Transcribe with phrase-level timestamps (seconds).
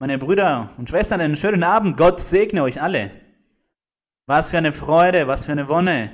[0.00, 1.96] Meine Brüder und Schwestern, einen schönen Abend.
[1.96, 3.10] Gott segne euch alle.
[4.26, 6.12] Was für eine Freude, was für eine Wonne,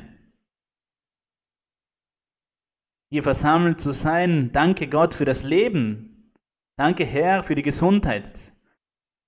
[3.10, 4.50] hier versammelt zu sein.
[4.52, 6.32] Danke Gott für das Leben.
[6.76, 8.52] Danke Herr für die Gesundheit,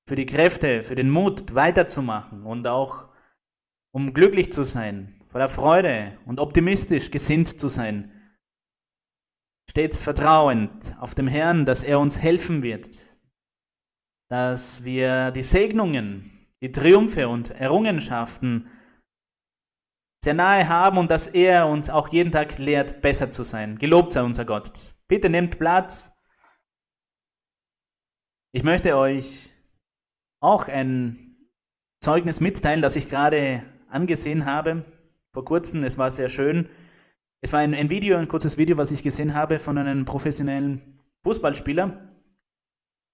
[0.09, 3.09] für die Kräfte, für den Mut, weiterzumachen und auch
[3.93, 8.11] um glücklich zu sein, voller Freude und optimistisch gesinnt zu sein.
[9.71, 12.99] Stets vertrauend auf dem Herrn, dass er uns helfen wird,
[14.29, 18.69] dass wir die Segnungen, die Triumphe und Errungenschaften
[20.23, 23.79] sehr nahe haben und dass er uns auch jeden Tag lehrt, besser zu sein.
[23.79, 24.95] Gelobt sei unser Gott.
[25.07, 26.13] Bitte nehmt Platz.
[28.53, 29.53] Ich möchte euch
[30.41, 31.37] auch ein
[32.01, 34.85] Zeugnis mitteilen, das ich gerade angesehen habe.
[35.33, 36.69] Vor kurzem, es war sehr schön.
[37.41, 41.01] Es war ein, ein Video, ein kurzes Video, was ich gesehen habe von einem professionellen
[41.23, 42.16] Fußballspieler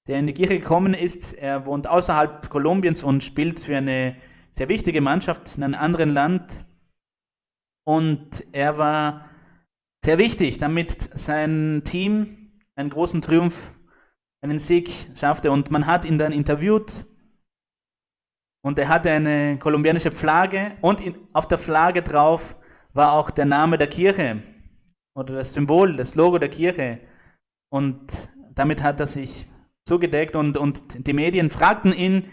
[0.08, 1.34] der in die Kirche gekommen ist.
[1.34, 4.16] Er wohnt außerhalb Kolumbiens und spielt für eine
[4.52, 6.66] sehr wichtige Mannschaft in einem anderen Land.
[7.84, 9.28] Und er war
[10.04, 13.74] sehr wichtig, damit sein Team einen großen Triumph,
[14.42, 15.50] einen Sieg schaffte.
[15.50, 17.06] Und man hat ihn dann interviewt.
[18.64, 22.54] Und er hatte eine kolumbianische Flagge und auf der Flagge drauf
[22.92, 24.40] war auch der Name der Kirche
[25.14, 27.00] oder das Symbol, das Logo der Kirche.
[27.72, 29.48] Und damit hat er sich
[29.84, 32.28] zugedeckt und, und die Medien fragten ihn,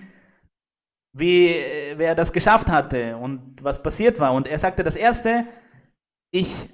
[1.13, 1.55] wie,
[1.95, 4.33] wer das geschafft hatte und was passiert war.
[4.33, 5.45] Und er sagte, das Erste,
[6.31, 6.69] ich,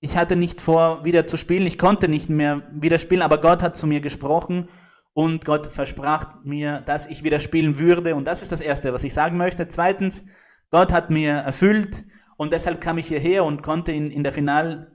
[0.00, 3.62] ich hatte nicht vor, wieder zu spielen, ich konnte nicht mehr wieder spielen, aber Gott
[3.62, 4.68] hat zu mir gesprochen
[5.12, 8.14] und Gott versprach mir, dass ich wieder spielen würde.
[8.14, 9.68] Und das ist das Erste, was ich sagen möchte.
[9.68, 10.24] Zweitens,
[10.70, 12.04] Gott hat mir erfüllt
[12.36, 14.94] und deshalb kam ich hierher und konnte in, in der Final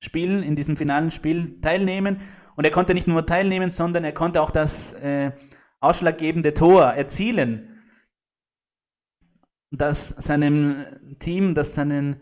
[0.00, 2.20] spielen, in diesem finalen Spiel teilnehmen.
[2.58, 5.30] Und er konnte nicht nur teilnehmen, sondern er konnte auch das äh,
[5.78, 7.84] ausschlaggebende Tor erzielen,
[9.70, 10.84] das seinem
[11.20, 12.16] Team, das seinen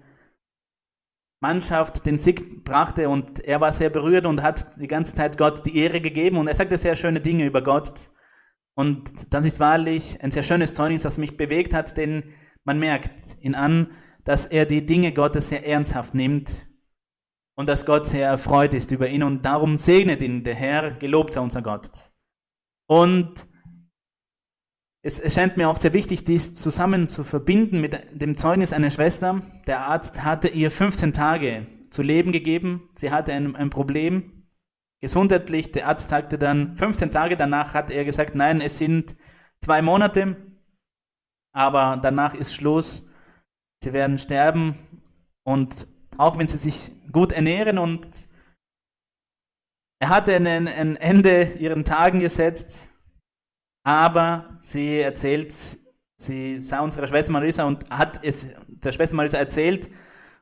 [1.41, 3.09] Mannschaft den Sieg brachte.
[3.09, 6.37] Und er war sehr berührt und hat die ganze Zeit Gott die Ehre gegeben.
[6.37, 8.11] Und er sagte sehr schöne Dinge über Gott.
[8.75, 13.39] Und das ist wahrlich ein sehr schönes Zeugnis, das mich bewegt hat, denn man merkt
[13.41, 13.91] ihn an,
[14.25, 16.67] dass er die Dinge Gottes sehr ernsthaft nimmt
[17.57, 21.35] und dass Gott sehr erfreut ist über ihn und darum segnet ihn der Herr, gelobt
[21.35, 21.91] sei unser Gott.
[22.87, 23.49] Und
[25.03, 29.41] es scheint mir auch sehr wichtig, dies zusammen zu verbinden mit dem Zeugnis einer Schwester.
[29.67, 32.91] Der Arzt hatte ihr 15 Tage zu leben gegeben.
[32.95, 34.49] Sie hatte ein, ein Problem
[35.01, 35.73] gesundheitlich.
[35.73, 39.17] Der Arzt sagte dann, 15 Tage danach hat er gesagt, nein, es sind
[39.61, 40.37] zwei Monate,
[41.53, 43.09] aber danach ist Schluss.
[43.83, 44.77] Sie werden sterben
[45.45, 45.87] und
[46.19, 48.29] auch wenn sie sich gut ernähren und
[49.99, 52.95] er hatte ein, ein Ende ihren Tagen gesetzt,
[53.85, 55.51] aber sie erzählt,
[56.17, 59.89] sie sah unsere Schwester Marisa und hat es der Schwester Marisa erzählt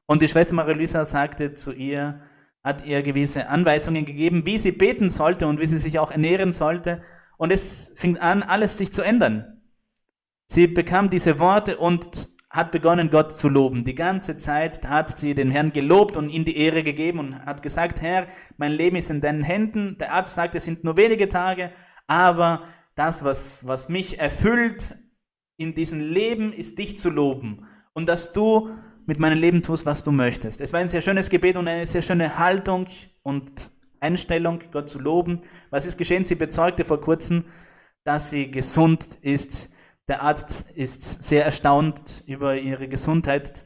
[0.07, 2.21] und die Schwester Marisa sagte zu ihr,
[2.65, 6.51] hat ihr gewisse Anweisungen gegeben, wie sie beten sollte und wie sie sich auch ernähren
[6.51, 7.03] sollte
[7.37, 9.63] und es fing an, alles sich zu ändern.
[10.47, 13.85] Sie bekam diese Worte und hat begonnen, Gott zu loben.
[13.85, 17.65] Die ganze Zeit hat sie den Herrn gelobt und ihm die Ehre gegeben und hat
[17.65, 18.29] gesagt, Herr,
[18.59, 19.99] mein Leben ist in deinen Händen.
[19.99, 21.73] Der Arzt sagt, es sind nur wenige Tage,
[22.07, 22.63] aber
[22.95, 24.97] das, was, was mich erfüllt
[25.57, 27.67] in diesem Leben, ist dich zu loben.
[27.93, 28.71] Und dass du
[29.05, 30.61] mit meinem Leben tust, was du möchtest.
[30.61, 32.87] Es war ein sehr schönes Gebet und eine sehr schöne Haltung
[33.25, 35.41] und Einstellung, Gott zu loben.
[35.71, 36.23] Was ist geschehen?
[36.23, 37.47] Sie bezeugte vor kurzem,
[38.05, 39.74] dass sie gesund ist
[40.09, 43.65] der Arzt ist sehr erstaunt über ihre Gesundheit,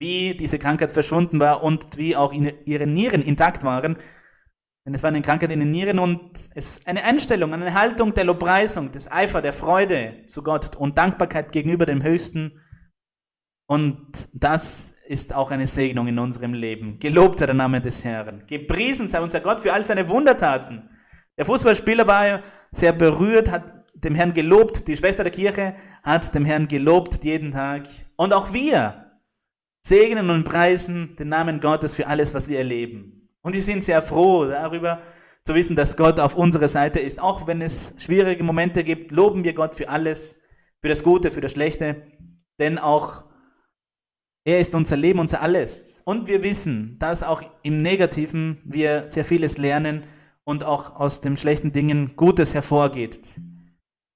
[0.00, 3.96] wie diese Krankheit verschwunden war und wie auch ihre Nieren intakt waren.
[4.86, 8.24] Denn es war eine Krankheit in den Nieren und es eine Einstellung, eine Haltung der
[8.24, 12.60] Lobpreisung, des Eifer, der Freude zu Gott und Dankbarkeit gegenüber dem Höchsten.
[13.66, 16.98] Und das ist auch eine Segnung in unserem Leben.
[16.98, 18.44] Gelobt sei der Name des Herrn.
[18.46, 20.90] Gepriesen sei unser Gott für all seine Wundertaten.
[21.38, 26.44] Der Fußballspieler war sehr berührt, hat dem Herrn gelobt, die Schwester der Kirche hat dem
[26.44, 27.84] Herrn gelobt jeden Tag.
[28.16, 29.12] Und auch wir
[29.82, 33.28] segnen und preisen den Namen Gottes für alles, was wir erleben.
[33.42, 35.00] Und wir sind sehr froh darüber
[35.44, 37.20] zu wissen, dass Gott auf unserer Seite ist.
[37.20, 40.40] Auch wenn es schwierige Momente gibt, loben wir Gott für alles,
[40.80, 42.02] für das Gute, für das Schlechte.
[42.58, 43.24] Denn auch
[44.44, 46.02] er ist unser Leben, unser Alles.
[46.04, 50.04] Und wir wissen, dass auch im Negativen wir sehr vieles lernen
[50.44, 53.40] und auch aus den schlechten Dingen Gutes hervorgeht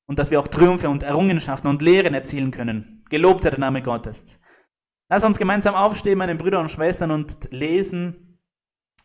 [0.09, 3.05] und dass wir auch Triumphe und Errungenschaften und Lehren erzielen können.
[3.11, 4.41] Gelobt sei der Name Gottes.
[5.11, 8.41] Lass uns gemeinsam aufstehen, meine Brüder und Schwestern, und lesen.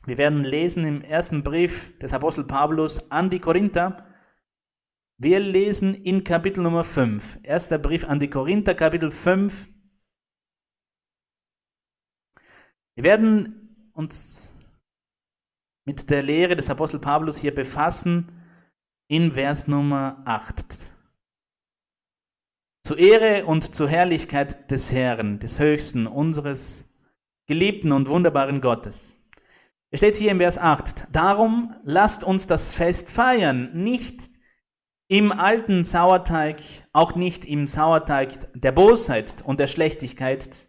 [0.06, 4.10] Wir werden lesen im ersten Brief des Apostel Paulus an die Korinther,
[5.18, 9.70] Wir lesen in Kapitel Nummer 5, erster Brief an die Korinther, Kapitel 5.
[12.96, 14.58] Wir werden uns
[15.86, 18.32] mit der Lehre des Apostel Paulus hier befassen
[19.08, 20.93] in Vers Nummer 8.
[22.86, 26.94] Zur Ehre und zur Herrlichkeit des Herrn, des Höchsten, unseres
[27.48, 29.18] geliebten und wunderbaren Gottes.
[29.90, 34.32] Es steht hier im Vers 8, darum lasst uns das Fest feiern, nicht
[35.08, 40.68] im alten Sauerteig, auch nicht im Sauerteig der Bosheit und der Schlechtigkeit,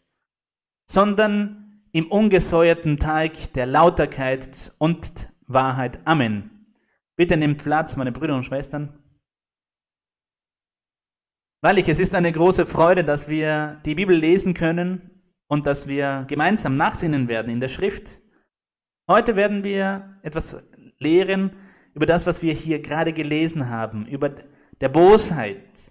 [0.87, 5.99] sondern im ungesäuerten Teig der Lauterkeit und Wahrheit.
[6.05, 6.69] Amen.
[7.17, 9.04] Bitte nehmt Platz, meine Brüder und Schwestern.
[11.65, 16.27] Wahrlich, es ist eine große Freude, dass wir die Bibel lesen können und dass wir
[16.29, 18.21] gemeinsam nachsinnen werden in der Schrift.
[19.11, 20.59] Heute werden wir etwas
[20.99, 21.57] lehren
[21.95, 24.35] über das, was wir hier gerade gelesen haben, über
[24.83, 25.91] der Bosheit.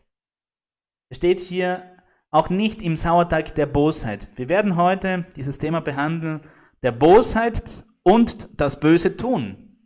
[1.10, 1.96] Es steht hier
[2.30, 4.30] auch nicht im Sauerteig der Bosheit.
[4.36, 6.42] Wir werden heute dieses Thema behandeln,
[6.84, 9.80] der Bosheit und das böse Tun.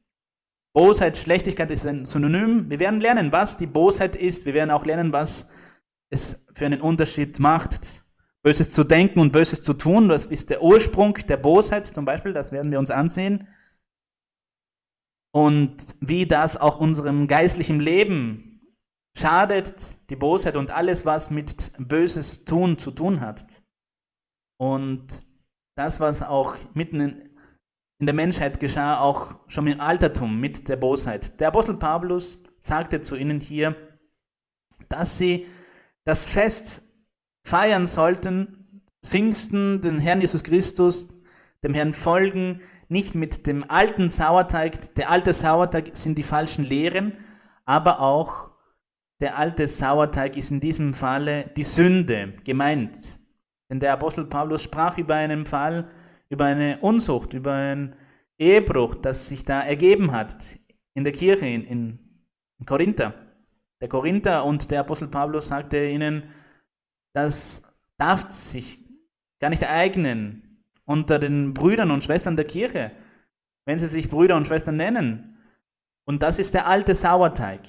[0.73, 2.69] Bosheit, Schlechtigkeit ist ein Synonym.
[2.69, 4.45] Wir werden lernen, was die Bosheit ist.
[4.45, 5.47] Wir werden auch lernen, was
[6.09, 8.03] es für einen Unterschied macht,
[8.43, 10.09] Böses zu denken und Böses zu tun.
[10.09, 12.33] Das ist der Ursprung der Bosheit zum Beispiel.
[12.33, 13.47] Das werden wir uns ansehen
[15.37, 18.61] und wie das auch unserem geistlichen Leben
[19.15, 23.61] schadet, die Bosheit und alles, was mit Böses tun zu tun hat.
[24.59, 25.21] Und
[25.75, 26.99] das, was auch mitten
[27.99, 31.39] in der Menschheit geschah, auch schon im Altertum mit der Bosheit.
[31.39, 33.75] Der Apostel Paulus sagte zu ihnen hier,
[34.89, 35.45] dass sie
[36.07, 36.83] das Fest
[37.43, 41.09] feiern sollten, Pfingsten, den Herrn Jesus Christus,
[41.63, 44.95] dem Herrn folgen, nicht mit dem alten Sauerteig.
[44.95, 47.11] Der alte Sauerteig sind die falschen Lehren,
[47.65, 48.51] aber auch
[49.19, 52.95] der alte Sauerteig ist in diesem Falle die Sünde gemeint.
[53.69, 55.89] Denn der Apostel Paulus sprach über einen Fall,
[56.29, 57.95] über eine Unzucht, über einen
[58.37, 60.57] Ehebruch, das sich da ergeben hat
[60.93, 61.99] in der Kirche in, in
[62.65, 63.26] Korinther.
[63.81, 66.31] Der Korinther und der Apostel Paulus sagte ihnen,
[67.13, 67.63] das
[67.97, 68.79] darf sich
[69.39, 72.91] gar nicht ereignen, unter den Brüdern und Schwestern der Kirche,
[73.65, 75.37] wenn sie sich Brüder und Schwestern nennen.
[76.05, 77.61] Und das ist der alte Sauerteig.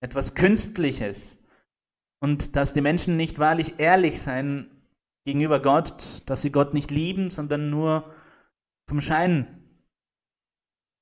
[0.00, 1.38] Etwas Künstliches.
[2.20, 4.70] Und dass die Menschen nicht wahrlich ehrlich sein
[5.24, 8.12] gegenüber Gott, dass sie Gott nicht lieben, sondern nur
[8.88, 9.46] vom Schein.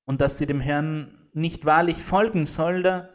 [0.06, 3.08] Und dass sie dem Herrn nicht wahrlich folgen sollen,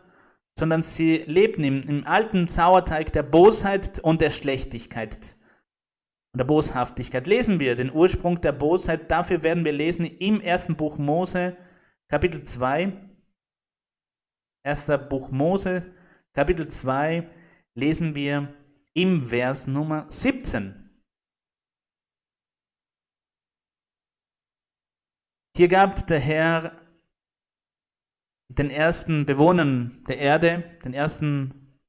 [0.59, 5.35] sondern sie leben im, im alten Sauerteig der Bosheit und der Schlechtigkeit
[6.33, 7.27] und der Boshaftigkeit.
[7.27, 9.09] Lesen wir den Ursprung der Bosheit.
[9.09, 11.57] Dafür werden wir lesen im ersten Buch Mose,
[12.09, 12.93] Kapitel 2.
[14.65, 15.93] Erster Buch Mose,
[16.33, 17.29] Kapitel 2,
[17.75, 18.53] lesen wir
[18.93, 20.79] im Vers Nummer 17.
[25.55, 26.82] Hier gab der Herr
[28.57, 31.79] den ersten Bewohnern der Erde, den ersten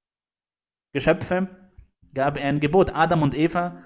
[0.92, 1.48] Geschöpfe,
[2.14, 2.94] gab er ein Gebot.
[2.94, 3.82] Adam und Eva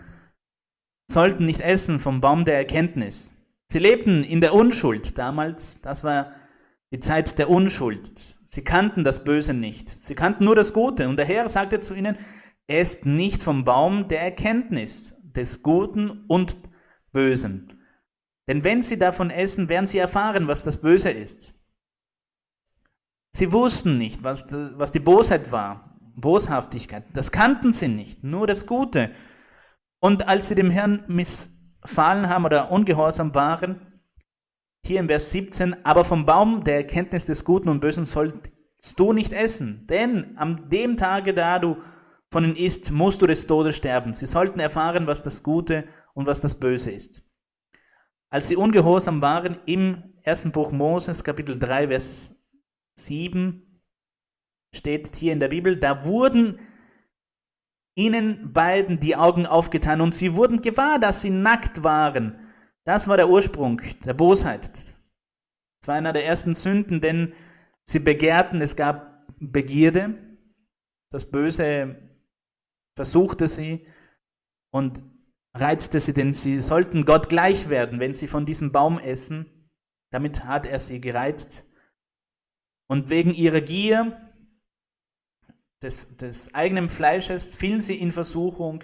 [1.11, 3.35] sollten nicht essen vom Baum der Erkenntnis.
[3.71, 6.33] Sie lebten in der Unschuld damals, das war
[6.91, 8.37] die Zeit der Unschuld.
[8.45, 9.91] Sie kannten das Böse nicht.
[9.91, 11.09] Sie kannten nur das Gute.
[11.09, 12.17] Und der Herr sagte zu ihnen,
[12.67, 16.59] esst nicht vom Baum der Erkenntnis des Guten und
[17.13, 17.83] Bösen.
[18.49, 21.55] Denn wenn sie davon essen, werden sie erfahren, was das Böse ist.
[23.39, 27.05] Sie wussten nicht, was, was die Bosheit war, Boshaftigkeit.
[27.13, 29.13] Das kannten sie nicht, nur das Gute.
[30.01, 34.03] Und als sie dem Herrn missfallen haben oder ungehorsam waren,
[34.85, 38.51] hier im Vers 17, aber vom Baum der Erkenntnis des Guten und Bösen sollst
[38.97, 41.77] du nicht essen, denn am dem Tage, da du
[42.33, 44.15] von ihnen isst, musst du des Todes sterben.
[44.15, 47.23] Sie sollten erfahren, was das Gute und was das Böse ist.
[48.31, 52.35] Als sie ungehorsam waren, im ersten Buch Moses, Kapitel 3, Vers
[52.99, 53.81] 7,
[54.75, 56.59] steht hier in der Bibel, da wurden
[57.97, 62.39] ihnen beiden die Augen aufgetan und sie wurden gewahr, dass sie nackt waren.
[62.85, 64.71] Das war der Ursprung der Bosheit.
[65.83, 67.35] Es war einer der ersten Sünden, denn
[67.85, 70.15] sie begehrten, es gab Begierde,
[71.13, 71.97] das Böse
[72.97, 73.87] versuchte sie
[74.73, 75.03] und
[75.55, 79.71] reizte sie, denn sie sollten Gott gleich werden, wenn sie von diesem Baum essen.
[80.13, 81.67] Damit hat er sie gereizt.
[82.89, 84.29] Und wegen ihrer Gier
[85.83, 88.83] des, des eigenen Fleisches fielen sie in Versuchung.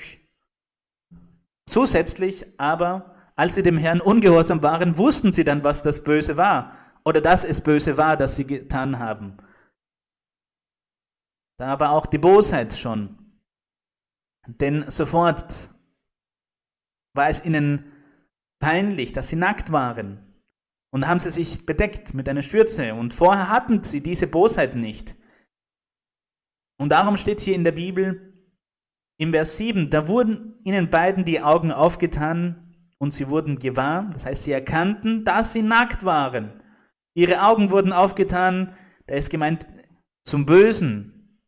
[1.66, 6.76] Zusätzlich aber, als sie dem Herrn ungehorsam waren, wussten sie dann, was das Böse war
[7.04, 9.37] oder dass es böse war, das sie getan haben.
[11.58, 13.18] da war auch die Bosheit schon.
[14.46, 15.70] Denn sofort
[17.14, 17.92] war es ihnen
[18.58, 20.24] peinlich, dass sie nackt waren.
[20.94, 22.94] Und haben sie sich bedeckt mit einer Schürze.
[22.94, 25.16] Und vorher hatten sie diese Bosheit nicht.
[26.78, 28.32] Und darum steht hier in der Bibel
[29.18, 34.08] im Vers 7, da wurden ihnen beiden die Augen aufgetan und sie wurden gewahr.
[34.12, 36.62] Das heißt, sie erkannten, dass sie nackt waren.
[37.16, 38.76] Ihre Augen wurden aufgetan,
[39.08, 39.66] da ist gemeint
[40.24, 41.40] zum Bösen.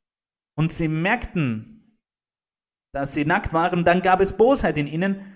[0.57, 2.01] Und sie merkten,
[2.93, 5.36] dass sie nackt waren, dann gab es Bosheit in ihnen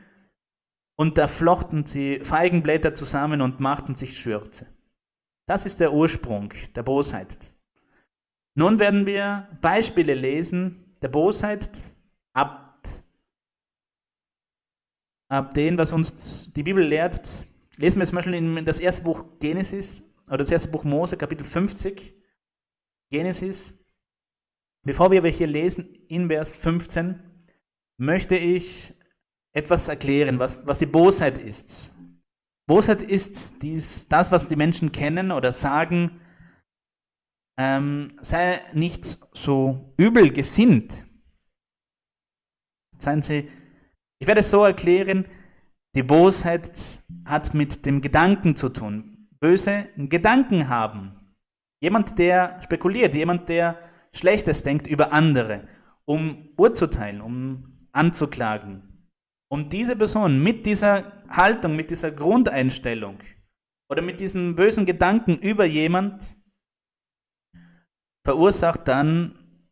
[1.01, 4.67] und da flochten sie Feigenblätter zusammen und machten sich Schürze.
[5.47, 7.55] Das ist der Ursprung der Bosheit.
[8.55, 11.71] Nun werden wir Beispiele lesen der Bosheit
[12.35, 12.87] ab,
[15.31, 17.47] ab dem, was uns die Bibel lehrt.
[17.79, 21.45] Lesen wir zum Beispiel in das erste Buch Genesis oder das erste Buch Mose, Kapitel
[21.45, 22.15] 50.
[23.11, 23.83] Genesis.
[24.83, 27.23] Bevor wir hier lesen, in Vers 15,
[27.97, 29.00] möchte ich
[29.53, 31.95] etwas erklären, was, was die Bosheit ist.
[32.67, 36.21] Bosheit ist dies, das, was die Menschen kennen oder sagen,
[37.59, 40.95] ähm, sei nicht so übel gesinnt.
[42.97, 43.49] Seien Sie,
[44.19, 45.27] ich werde es so erklären,
[45.97, 49.29] die Bosheit hat mit dem Gedanken zu tun.
[49.41, 51.35] Böse Gedanken haben.
[51.81, 53.79] Jemand, der spekuliert, jemand, der
[54.13, 55.67] Schlechtes denkt über andere,
[56.05, 58.90] um urzuteilen, um anzuklagen.
[59.53, 63.19] Und diese Person mit dieser Haltung, mit dieser Grundeinstellung
[63.91, 66.37] oder mit diesen bösen Gedanken über jemand
[68.25, 69.67] verursacht dann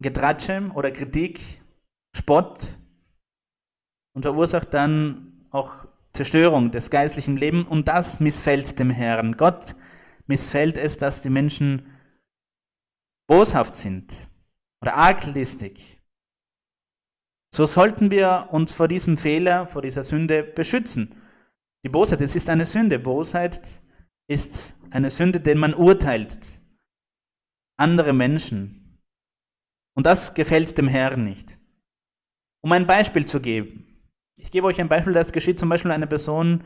[0.00, 1.40] Getratsche oder Kritik,
[2.16, 2.78] Spott
[4.14, 9.36] und verursacht dann auch Zerstörung des geistlichen Lebens und das missfällt dem Herrn.
[9.36, 9.74] Gott
[10.26, 11.86] missfällt es, dass die Menschen
[13.28, 14.14] boshaft sind
[14.80, 15.97] oder arglistig
[17.54, 21.14] so sollten wir uns vor diesem Fehler, vor dieser Sünde beschützen.
[21.84, 22.98] Die Bosheit, es ist eine Sünde.
[22.98, 23.80] Bosheit
[24.28, 26.38] ist eine Sünde, denn man urteilt
[27.78, 29.00] andere Menschen.
[29.94, 31.58] Und das gefällt dem Herrn nicht.
[32.62, 33.84] Um ein Beispiel zu geben.
[34.36, 36.62] Ich gebe euch ein Beispiel, das geschieht zum Beispiel einer Person,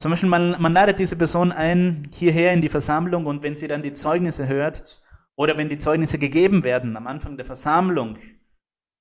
[0.00, 3.68] zum Beispiel man, man ladet diese Person ein hierher in die Versammlung und wenn sie
[3.68, 5.02] dann die Zeugnisse hört
[5.36, 8.16] oder wenn die Zeugnisse gegeben werden am Anfang der Versammlung,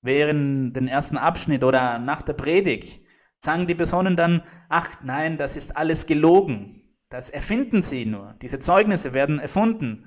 [0.01, 3.01] während den ersten Abschnitt oder nach der Predigt,
[3.39, 6.75] sagen die Personen dann, ach nein, das ist alles gelogen.
[7.09, 8.35] Das erfinden sie nur.
[8.41, 10.05] Diese Zeugnisse werden erfunden.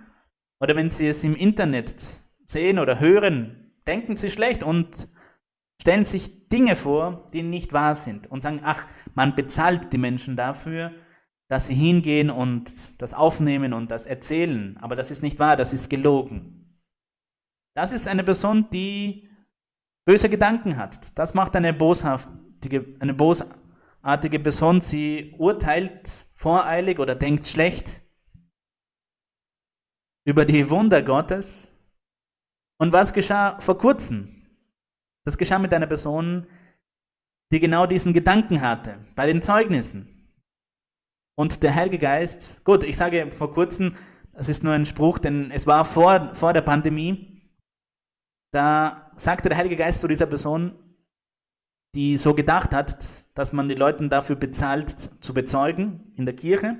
[0.61, 5.09] Oder wenn sie es im Internet sehen oder hören, denken sie schlecht und
[5.81, 10.37] stellen sich Dinge vor, die nicht wahr sind und sagen, ach, man bezahlt die Menschen
[10.37, 10.93] dafür,
[11.49, 14.79] dass sie hingehen und das aufnehmen und das erzählen.
[14.81, 16.79] Aber das ist nicht wahr, das ist gelogen.
[17.75, 19.29] Das ist eine Person, die
[20.05, 21.17] böse Gedanken hat.
[21.19, 24.81] Das macht eine boshaftige, eine bosartige Person.
[24.81, 28.03] Sie urteilt voreilig oder denkt schlecht
[30.25, 31.77] über die Wunder Gottes.
[32.79, 34.43] Und was geschah vor kurzem?
[35.25, 36.47] Das geschah mit einer Person,
[37.53, 40.09] die genau diesen Gedanken hatte, bei den Zeugnissen.
[41.37, 43.97] Und der Heilige Geist, gut, ich sage vor kurzem,
[44.33, 47.32] das ist nur ein Spruch, denn es war vor, vor der Pandemie,
[48.53, 50.79] da sagte der Heilige Geist zu dieser Person,
[51.95, 56.77] die so gedacht hat, dass man die Leute dafür bezahlt, zu bezeugen in der Kirche.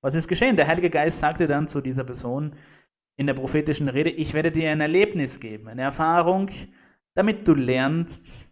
[0.00, 0.56] Was ist geschehen?
[0.56, 2.56] Der Heilige Geist sagte dann zu dieser Person
[3.16, 6.50] in der prophetischen Rede, ich werde dir ein Erlebnis geben, eine Erfahrung,
[7.14, 8.50] damit du lernst,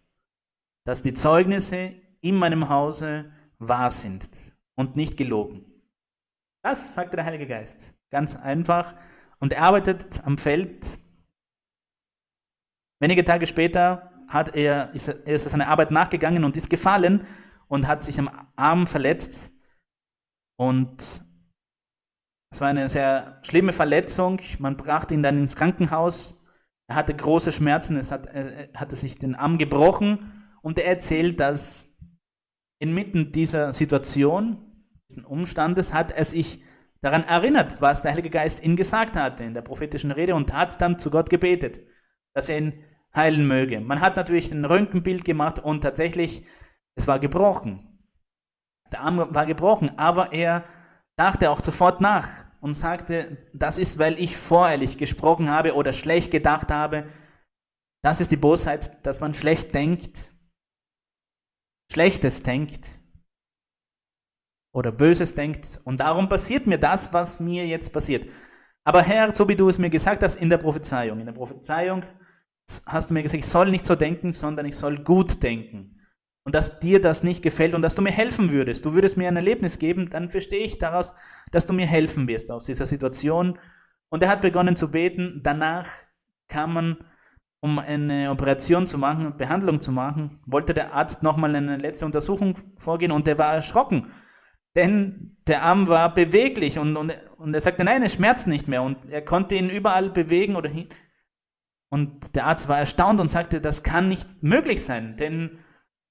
[0.85, 4.29] dass die Zeugnisse in meinem Hause wahr sind
[4.75, 5.65] und nicht gelogen.
[6.63, 7.93] Das sagte der Heilige Geist.
[8.11, 8.95] Ganz einfach.
[9.39, 11.00] Und er arbeitet am Feld
[13.01, 17.25] Wenige Tage später hat er, ist er ist seiner Arbeit nachgegangen und ist gefallen
[17.67, 19.51] und hat sich am Arm verletzt.
[20.55, 21.23] Und
[22.51, 24.39] es war eine sehr schlimme Verletzung.
[24.59, 26.45] Man brachte ihn dann ins Krankenhaus.
[26.87, 27.97] Er hatte große Schmerzen.
[27.97, 30.31] Es hat, er hatte sich den Arm gebrochen.
[30.61, 31.97] Und er erzählt, dass
[32.79, 36.63] inmitten dieser Situation, diesen Umstandes, hat er sich
[37.01, 40.79] daran erinnert, was der Heilige Geist ihm gesagt hatte in der prophetischen Rede und hat
[40.81, 41.79] dann zu Gott gebetet,
[42.35, 42.83] dass er ihn
[43.15, 43.79] heilen möge.
[43.81, 46.45] Man hat natürlich ein Röntgenbild gemacht und tatsächlich,
[46.95, 47.87] es war gebrochen.
[48.91, 50.65] Der Arm war gebrochen, aber er
[51.17, 52.29] dachte auch sofort nach
[52.61, 57.07] und sagte, das ist, weil ich voreilig gesprochen habe oder schlecht gedacht habe.
[58.03, 60.31] Das ist die Bosheit, dass man schlecht denkt,
[61.91, 62.87] Schlechtes denkt
[64.73, 65.81] oder Böses denkt.
[65.83, 68.27] Und darum passiert mir das, was mir jetzt passiert.
[68.83, 72.03] Aber Herr, so wie du es mir gesagt hast in der Prophezeiung, in der Prophezeiung
[72.85, 75.97] hast du mir gesagt, ich soll nicht so denken, sondern ich soll gut denken.
[76.43, 78.85] Und dass dir das nicht gefällt und dass du mir helfen würdest.
[78.85, 81.13] Du würdest mir ein Erlebnis geben, dann verstehe ich daraus,
[81.51, 83.59] dass du mir helfen wirst aus dieser Situation.
[84.09, 85.41] Und er hat begonnen zu beten.
[85.43, 85.87] Danach
[86.47, 86.97] kam man,
[87.59, 92.57] um eine Operation zu machen, Behandlung zu machen, wollte der Arzt nochmal eine letzte Untersuchung
[92.77, 94.07] vorgehen und der war erschrocken.
[94.75, 98.81] Denn der Arm war beweglich und, und, und er sagte, nein, es schmerzt nicht mehr.
[98.81, 100.87] Und er konnte ihn überall bewegen oder hin.
[101.91, 105.59] Und der Arzt war erstaunt und sagte, das kann nicht möglich sein, denn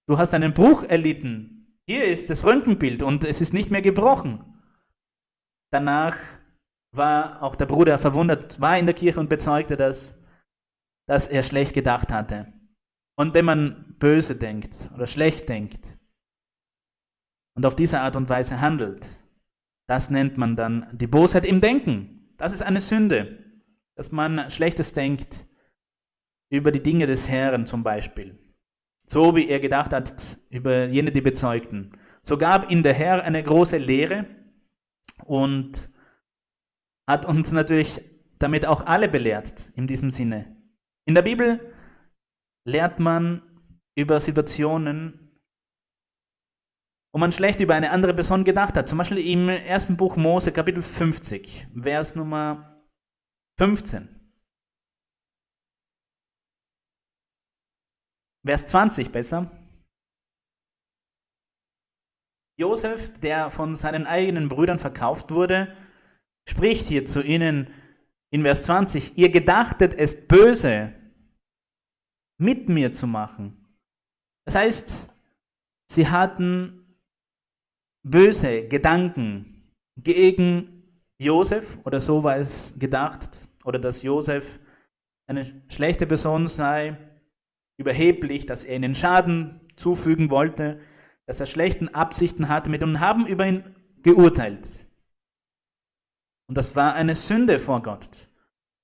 [0.06, 1.78] du hast einen Bruch erlitten.
[1.86, 4.44] Hier ist das Röntgenbild und es ist nicht mehr gebrochen.
[5.72, 6.16] Danach
[6.92, 10.22] war auch der Bruder verwundert, war in der Kirche und bezeugte, dass,
[11.08, 12.52] dass er schlecht gedacht hatte.
[13.16, 15.98] Und wenn man böse denkt oder schlecht denkt
[17.56, 19.06] und auf diese Art und Weise handelt,
[19.88, 22.34] das nennt man dann die Bosheit im Denken.
[22.36, 23.38] Das ist eine Sünde,
[23.96, 25.46] dass man Schlechtes denkt
[26.50, 28.38] über die Dinge des Herrn zum Beispiel.
[29.06, 31.92] So wie er gedacht hat über jene, die bezeugten.
[32.22, 34.26] So gab ihn der Herr eine große Lehre
[35.24, 35.90] und
[37.08, 38.02] hat uns natürlich
[38.38, 40.56] damit auch alle belehrt in diesem Sinne.
[41.06, 41.74] In der Bibel
[42.64, 43.42] lehrt man
[43.96, 45.40] über Situationen,
[47.12, 48.88] wo man schlecht über eine andere Person gedacht hat.
[48.88, 52.84] Zum Beispiel im ersten Buch Mose, Kapitel 50, Vers Nummer
[53.58, 54.19] 15.
[58.44, 59.50] Vers 20 besser.
[62.58, 65.74] Josef, der von seinen eigenen Brüdern verkauft wurde,
[66.48, 67.72] spricht hier zu ihnen
[68.30, 70.92] in Vers 20, ihr gedachtet es böse
[72.38, 73.76] mit mir zu machen.
[74.46, 75.10] Das heißt,
[75.90, 76.96] sie hatten
[78.02, 84.58] böse Gedanken gegen Josef oder so war es gedacht oder dass Josef
[85.26, 86.96] eine schlechte Person sei,
[87.80, 90.80] überheblich, dass er ihnen Schaden zufügen wollte,
[91.26, 93.64] dass er schlechten Absichten hatte mit und haben über ihn
[94.02, 94.68] geurteilt.
[96.48, 98.28] Und das war eine Sünde vor Gott,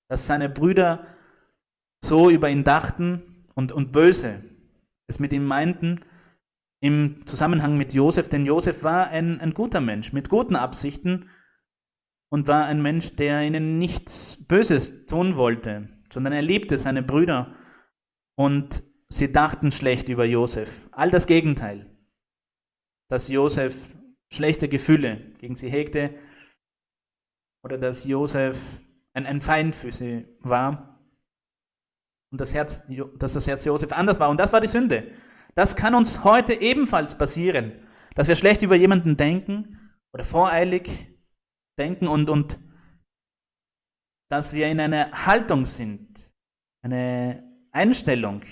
[0.09, 1.07] dass seine Brüder
[2.05, 4.43] so über ihn dachten und, und böse
[5.09, 6.01] es mit ihm meinten
[6.81, 11.31] im Zusammenhang mit Josef, denn Josef war ein, ein guter Mensch mit guten Absichten
[12.29, 17.55] und war ein Mensch, der ihnen nichts Böses tun wollte, sondern er liebte seine Brüder
[18.37, 20.89] und sie dachten schlecht über Josef.
[20.93, 21.91] All das Gegenteil.
[23.09, 23.91] Dass Josef
[24.33, 26.15] schlechte Gefühle gegen sie hegte
[27.63, 28.59] oder dass Josef
[29.13, 30.97] ein, ein Feind für sie war
[32.31, 32.85] und das Herz,
[33.19, 34.29] dass das Herz Josef anders war.
[34.29, 35.11] Und das war die Sünde.
[35.55, 37.73] Das kann uns heute ebenfalls passieren,
[38.15, 40.91] dass wir schlecht über jemanden denken oder voreilig
[41.79, 42.59] denken und, und
[44.29, 46.33] dass wir in einer Haltung sind,
[46.83, 47.43] eine
[47.73, 48.43] Einstellung,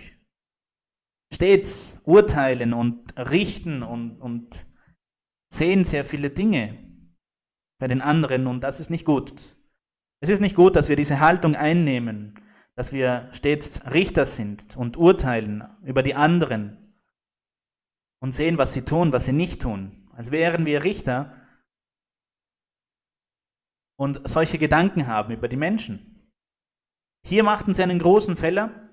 [1.35, 4.67] stets urteilen und richten und, und
[5.53, 6.79] sehen sehr viele Dinge
[7.81, 9.57] bei den anderen und das ist nicht gut.
[10.21, 12.39] Es ist nicht gut, dass wir diese Haltung einnehmen,
[12.77, 16.95] dass wir stets Richter sind und urteilen über die anderen
[18.21, 21.35] und sehen, was sie tun, was sie nicht tun, als wären wir Richter
[23.97, 26.33] und solche Gedanken haben über die Menschen.
[27.27, 28.91] Hier machten sie einen großen Fehler,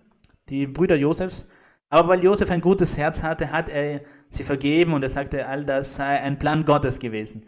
[0.50, 1.48] die Brüder Josefs.
[1.92, 5.66] Aber weil Josef ein gutes Herz hatte, hat er sie vergeben und er sagte, all
[5.66, 7.46] das sei ein Plan Gottes gewesen.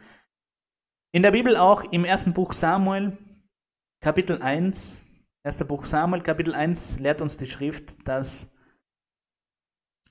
[1.14, 3.18] In der Bibel auch im ersten Buch Samuel,
[4.02, 5.06] Kapitel 1,
[5.46, 8.54] erster Buch Samuel, Kapitel 1, lehrt uns die Schrift, dass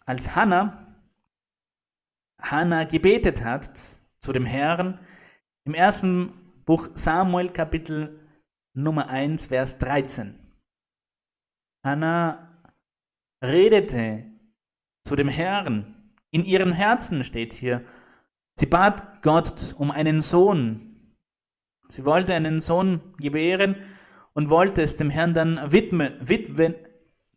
[0.06, 0.96] als Hannah,
[2.40, 3.70] Hannah gebetet hat
[4.20, 4.98] zu dem Herrn,
[5.64, 6.32] im ersten
[6.64, 8.18] Buch Samuel, Kapitel
[8.72, 10.38] Nummer 1, Vers 13.
[11.84, 12.51] Hannah
[13.42, 14.24] redete
[15.04, 16.14] zu dem Herrn.
[16.30, 17.84] In ihrem Herzen steht hier.
[18.56, 21.16] Sie bat Gott um einen Sohn.
[21.88, 23.76] Sie wollte einen Sohn gebären
[24.32, 26.74] und wollte es dem Herrn dann widmen, widmen,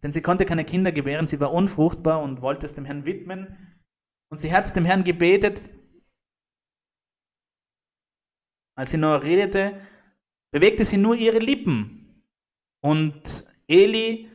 [0.02, 3.82] denn sie konnte keine Kinder gebären, sie war unfruchtbar und wollte es dem Herrn widmen.
[4.30, 5.64] Und sie hat dem Herrn gebetet.
[8.76, 9.82] Als sie noch redete,
[10.52, 12.24] bewegte sie nur ihre Lippen.
[12.82, 14.30] Und Eli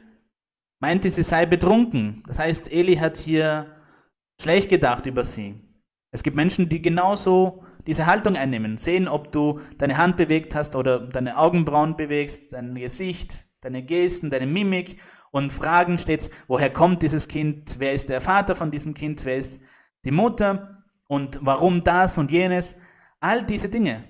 [0.80, 2.22] meinte, sie sei betrunken.
[2.26, 3.76] Das heißt, Eli hat hier
[4.40, 5.54] schlecht gedacht über sie.
[6.10, 10.74] Es gibt Menschen, die genauso diese Haltung einnehmen, sehen, ob du deine Hand bewegt hast
[10.74, 17.02] oder deine Augenbrauen bewegst, dein Gesicht, deine Gesten, deine Mimik und fragen stets, woher kommt
[17.02, 19.60] dieses Kind, wer ist der Vater von diesem Kind, wer ist
[20.04, 22.76] die Mutter und warum das und jenes.
[23.20, 24.04] All diese Dinge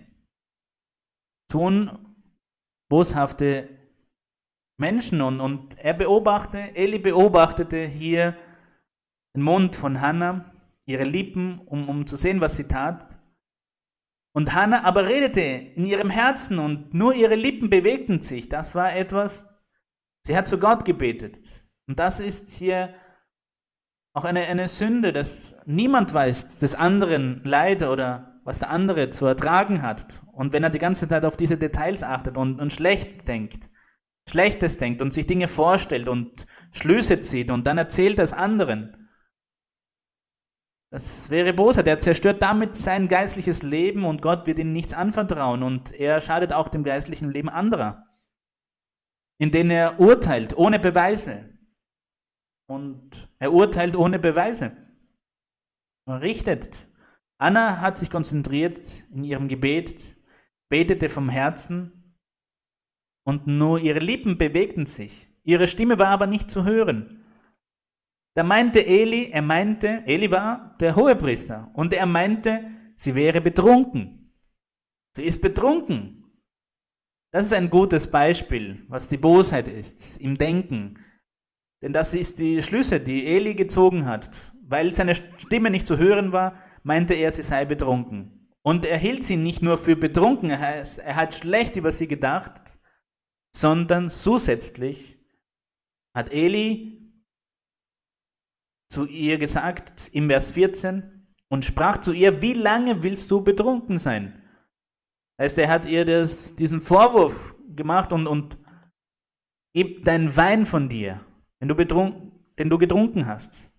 [1.48, 1.90] tun
[2.88, 3.79] boshafte
[4.80, 8.36] Menschen und, und er beobachtete, Eli beobachtete hier
[9.34, 10.52] den Mund von Hannah,
[10.86, 13.18] ihre Lippen, um, um zu sehen, was sie tat.
[14.32, 18.48] Und Hannah aber redete in ihrem Herzen und nur ihre Lippen bewegten sich.
[18.48, 19.48] Das war etwas,
[20.22, 21.64] sie hat zu Gott gebetet.
[21.86, 22.94] Und das ist hier
[24.12, 29.26] auch eine, eine Sünde, dass niemand weiß des anderen Leid oder was der andere zu
[29.26, 30.22] ertragen hat.
[30.32, 33.68] Und wenn er die ganze Zeit auf diese Details achtet und, und schlecht denkt,
[34.30, 38.96] Schlechtes denkt und sich Dinge vorstellt und Schlüsse zieht und dann erzählt das anderen,
[40.92, 41.86] das wäre Bosheit.
[41.86, 46.52] Er zerstört damit sein geistliches Leben und Gott wird ihm nichts anvertrauen und er schadet
[46.52, 48.06] auch dem geistlichen Leben anderer,
[49.38, 51.48] in denen er urteilt ohne Beweise.
[52.66, 54.76] Und er urteilt ohne Beweise.
[56.06, 56.88] Er richtet.
[57.38, 58.80] Anna hat sich konzentriert
[59.12, 60.16] in ihrem Gebet,
[60.68, 61.99] betete vom Herzen
[63.30, 65.28] und nur ihre Lippen bewegten sich.
[65.44, 67.22] Ihre Stimme war aber nicht zu hören.
[68.34, 72.64] Da meinte Eli, er meinte, Eli war der Hohepriester und er meinte,
[72.96, 74.34] sie wäre betrunken.
[75.16, 76.24] Sie ist betrunken.
[77.32, 80.98] Das ist ein gutes Beispiel, was die Bosheit ist im Denken.
[81.82, 84.52] Denn das ist die Schlüsse, die Eli gezogen hat.
[84.66, 88.48] Weil seine Stimme nicht zu hören war, meinte er, sie sei betrunken.
[88.62, 92.79] Und er hielt sie nicht nur für betrunken, er hat schlecht über sie gedacht,
[93.54, 95.18] sondern zusätzlich
[96.14, 97.00] hat Eli
[98.90, 103.98] zu ihr gesagt im Vers 14 und sprach zu ihr, wie lange willst du betrunken
[103.98, 104.42] sein?
[105.40, 108.58] Heißt, er hat ihr das, diesen Vorwurf gemacht und, und
[109.74, 111.24] gib deinen Wein von dir,
[111.58, 113.72] wenn du den du getrunken hast.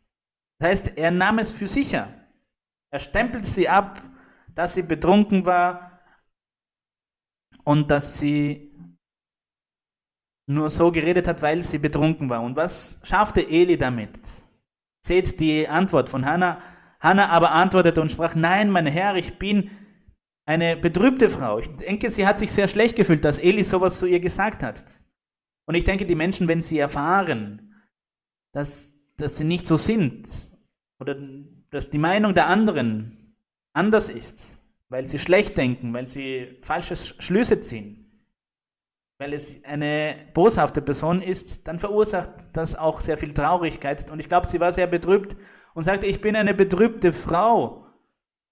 [0.59, 2.13] Das heißt, er nahm es für sicher.
[2.91, 4.01] Er stempelte sie ab,
[4.55, 5.99] dass sie betrunken war
[7.63, 8.70] und dass sie
[10.53, 12.41] nur so geredet hat, weil sie betrunken war.
[12.41, 14.19] Und was schaffte Eli damit?
[15.01, 16.59] Seht die Antwort von Hannah.
[16.99, 19.71] Hannah aber antwortete und sprach, nein, mein Herr, ich bin
[20.45, 21.59] eine betrübte Frau.
[21.59, 25.01] Ich denke, sie hat sich sehr schlecht gefühlt, dass Eli sowas zu ihr gesagt hat.
[25.65, 27.73] Und ich denke, die Menschen, wenn sie erfahren,
[28.51, 30.27] dass, dass sie nicht so sind
[30.99, 31.15] oder
[31.69, 33.35] dass die Meinung der anderen
[33.73, 38.00] anders ist, weil sie schlecht denken, weil sie falsche Schlüsse ziehen,
[39.21, 44.09] weil es eine boshafte Person ist, dann verursacht das auch sehr viel Traurigkeit.
[44.09, 45.35] Und ich glaube, sie war sehr betrübt
[45.75, 47.85] und sagte, ich bin eine betrübte Frau.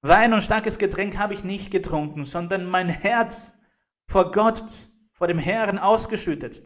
[0.04, 3.58] Wein und starkes Getränk habe ich nicht getrunken, sondern mein Herz
[4.08, 4.64] vor Gott,
[5.12, 6.62] vor dem Herrn ausgeschüttet.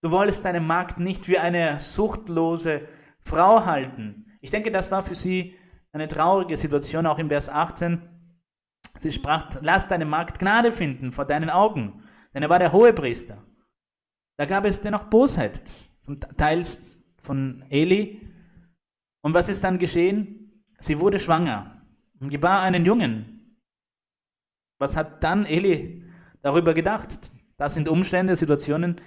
[0.00, 2.88] Du wolltest deine Magd nicht wie eine suchtlose
[3.20, 4.32] Frau halten.
[4.40, 5.54] Ich denke, das war für sie
[5.92, 8.00] eine traurige Situation, auch im Vers 18.
[8.96, 12.03] Sie sprach, lass deine Magd Gnade finden vor deinen Augen
[12.34, 13.42] denn er war der Hohepriester.
[14.36, 15.62] Da gab es dennoch Bosheit,
[16.36, 18.20] teils von Eli.
[19.22, 20.64] Und was ist dann geschehen?
[20.78, 21.82] Sie wurde schwanger
[22.20, 23.56] und gebar einen Jungen.
[24.78, 26.04] Was hat dann Eli
[26.42, 27.32] darüber gedacht?
[27.56, 29.00] Das sind Umstände, Situationen,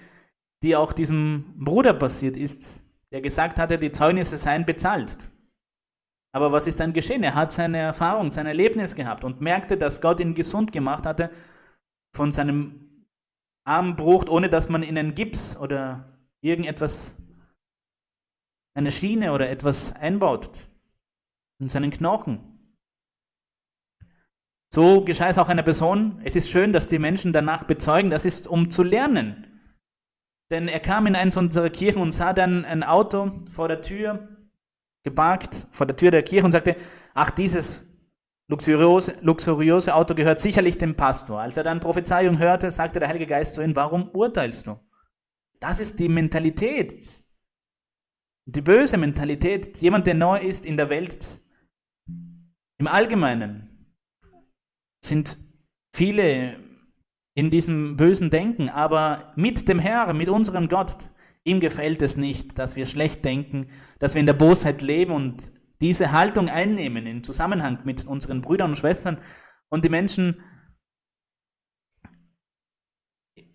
[0.64, 5.30] die auch diesem Bruder passiert ist, der gesagt hatte, die Zeugnisse seien bezahlt.
[6.34, 7.24] Aber was ist dann geschehen?
[7.24, 11.32] Er hat seine Erfahrung, sein Erlebnis gehabt und merkte, dass Gott ihn gesund gemacht hatte
[12.16, 12.87] von seinem
[13.68, 17.16] Armbruch, ohne dass man in einen Gips oder irgendetwas,
[18.74, 20.70] eine Schiene oder etwas einbaut
[21.60, 22.40] in seinen Knochen.
[24.74, 26.22] So geschah es auch einer Person.
[26.24, 29.48] Es ist schön, dass die Menschen danach bezeugen, das ist um zu lernen.
[30.52, 34.30] Denn er kam in eins unserer Kirchen und sah dann ein Auto vor der Tür,
[35.04, 36.76] geparkt vor der Tür der Kirche und sagte,
[37.14, 37.86] ach, dieses
[38.50, 41.40] luxuriose, luxuriöse Auto gehört sicherlich dem Pastor.
[41.40, 44.80] Als er dann Prophezeiung hörte, sagte der Heilige Geist zu ihm, warum urteilst du?
[45.60, 47.26] Das ist die Mentalität,
[48.46, 51.42] die böse Mentalität, jemand, der neu ist in der Welt.
[52.80, 53.94] Im Allgemeinen
[55.04, 55.38] sind
[55.94, 56.58] viele
[57.36, 61.10] in diesem bösen Denken, aber mit dem Herrn, mit unserem Gott,
[61.44, 63.68] ihm gefällt es nicht, dass wir schlecht denken,
[64.00, 68.72] dass wir in der Bosheit leben und diese Haltung einnehmen im Zusammenhang mit unseren Brüdern
[68.72, 69.20] und Schwestern
[69.70, 70.42] und die Menschen,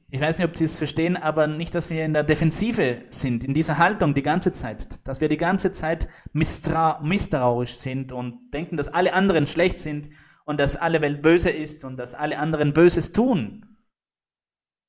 [0.09, 3.45] ich weiß nicht, ob Sie es verstehen, aber nicht, dass wir in der Defensive sind,
[3.45, 8.77] in dieser Haltung die ganze Zeit, dass wir die ganze Zeit misstrauisch sind und denken,
[8.77, 10.11] dass alle anderen schlecht sind
[10.45, 13.73] und dass alle Welt böse ist und dass alle anderen Böses tun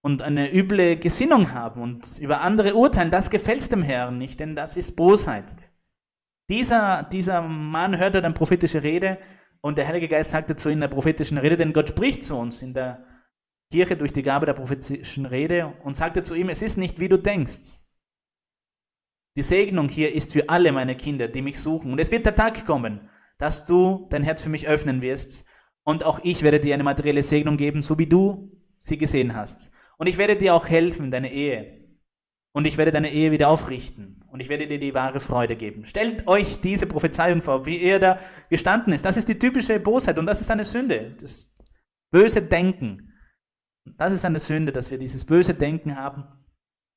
[0.03, 4.55] und eine üble Gesinnung haben und über andere urteilen, das gefällt dem Herrn nicht, denn
[4.55, 5.72] das ist Bosheit.
[6.49, 9.17] Dieser, dieser Mann hörte dann prophetische Rede
[9.61, 12.35] und der Heilige Geist sagte zu ihm in der prophetischen Rede, denn Gott spricht zu
[12.35, 13.05] uns in der
[13.71, 17.09] Kirche durch die Gabe der prophetischen Rede und sagte zu ihm, es ist nicht, wie
[17.09, 17.83] du denkst.
[19.35, 21.91] Die Segnung hier ist für alle meine Kinder, die mich suchen.
[21.91, 25.45] Und es wird der Tag kommen, dass du dein Herz für mich öffnen wirst.
[25.83, 29.71] Und auch ich werde dir eine materielle Segnung geben, so wie du sie gesehen hast.
[29.97, 31.97] Und ich werde dir auch helfen, deine Ehe.
[32.51, 34.22] Und ich werde deine Ehe wieder aufrichten.
[34.33, 35.85] Und ich werde dir die wahre Freude geben.
[35.85, 38.17] Stellt euch diese Prophezeiung vor, wie er da
[38.49, 39.05] gestanden ist.
[39.05, 41.15] Das ist die typische Bosheit und das ist eine Sünde.
[41.21, 41.55] Das
[42.09, 43.13] böse Denken.
[43.85, 46.23] Das ist eine Sünde, dass wir dieses böse Denken haben.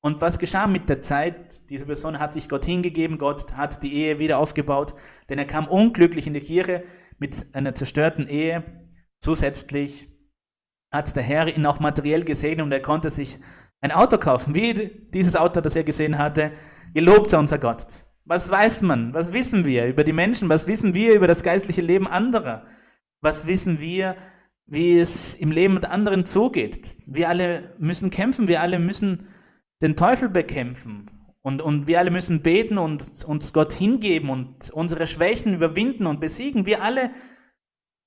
[0.01, 1.69] Und was geschah mit der Zeit?
[1.69, 4.95] Diese Person hat sich Gott hingegeben, Gott hat die Ehe wieder aufgebaut,
[5.29, 6.85] denn er kam unglücklich in die Kirche
[7.19, 8.63] mit einer zerstörten Ehe.
[9.19, 10.09] Zusätzlich
[10.91, 13.37] hat der Herr ihn auch materiell gesegnet und er konnte sich
[13.81, 16.51] ein Auto kaufen, wie dieses Auto, das er gesehen hatte.
[16.93, 17.85] Gelobt sei unser Gott.
[18.25, 19.13] Was weiß man?
[19.13, 20.49] Was wissen wir über die Menschen?
[20.49, 22.65] Was wissen wir über das geistliche Leben anderer?
[23.21, 24.15] Was wissen wir
[24.67, 26.97] wie es im Leben mit anderen zugeht.
[27.07, 29.27] Wir alle müssen kämpfen, wir alle müssen
[29.81, 31.09] den Teufel bekämpfen.
[31.41, 36.19] Und, und wir alle müssen beten und uns Gott hingeben und unsere Schwächen überwinden und
[36.19, 36.65] besiegen.
[36.65, 37.11] Wir alle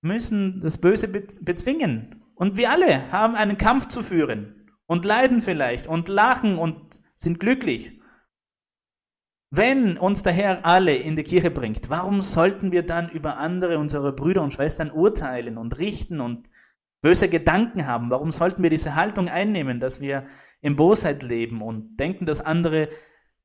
[0.03, 2.23] müssen das Böse bezwingen.
[2.35, 4.60] Und wir alle haben einen Kampf zu führen
[4.91, 8.01] und leiden vielleicht und lachen und sind glücklich.
[9.49, 13.79] Wenn uns der Herr alle in die Kirche bringt, warum sollten wir dann über andere,
[13.79, 16.51] unsere Brüder und Schwestern urteilen und richten und
[17.03, 18.11] böse Gedanken haben?
[18.11, 20.27] Warum sollten wir diese Haltung einnehmen, dass wir
[20.61, 22.89] in Bosheit leben und denken, dass andere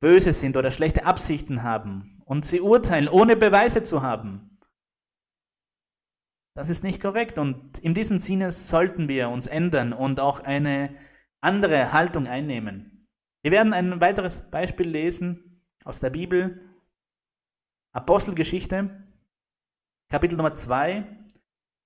[0.00, 4.58] böse sind oder schlechte Absichten haben und sie urteilen, ohne Beweise zu haben?
[6.56, 10.90] Das ist nicht korrekt und in diesem Sinne sollten wir uns ändern und auch eine
[11.46, 13.06] andere Haltung einnehmen.
[13.42, 16.60] Wir werden ein weiteres Beispiel lesen aus der Bibel.
[17.92, 18.90] Apostelgeschichte,
[20.10, 21.06] Kapitel Nummer 2.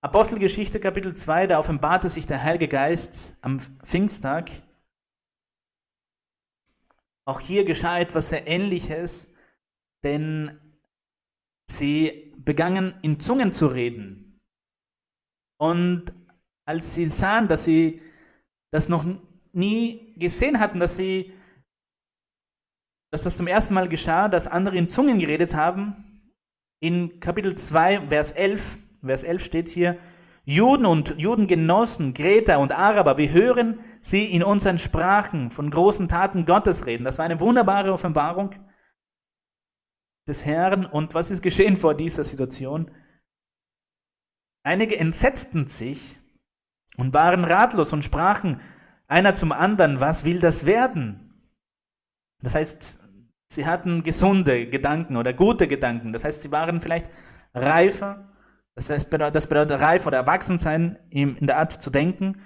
[0.03, 4.51] Apostelgeschichte, Kapitel 2, da offenbarte sich der Heilige Geist am Pfingsttag.
[7.27, 9.35] Auch hier geschah etwas sehr Ähnliches,
[10.03, 10.59] denn
[11.70, 14.40] sie begannen in Zungen zu reden.
[15.59, 16.14] Und
[16.64, 18.01] als sie sahen, dass sie
[18.70, 19.05] das noch
[19.52, 21.32] nie gesehen hatten, dass sie
[23.10, 26.22] dass das zum ersten Mal geschah, dass andere in Zungen geredet haben.
[26.80, 29.98] In Kapitel 2, Vers 11, Vers 11 steht hier,
[30.44, 36.46] Juden und Judengenossen, Greta und Araber, wir hören sie in unseren Sprachen von großen Taten
[36.46, 37.04] Gottes reden.
[37.04, 38.54] Das war eine wunderbare Offenbarung
[40.26, 40.86] des Herrn.
[40.86, 42.90] Und was ist geschehen vor dieser Situation?
[44.62, 46.18] Einige entsetzten sich
[46.96, 48.60] und waren ratlos und sprachen
[49.11, 51.35] einer zum anderen, was will das werden?
[52.42, 52.99] Das heißt,
[53.49, 56.12] sie hatten gesunde Gedanken oder gute Gedanken.
[56.12, 57.11] Das heißt, sie waren vielleicht
[57.53, 58.33] reifer.
[58.75, 62.40] Das heißt, das bedeutet reif oder erwachsen sein in der Art zu denken.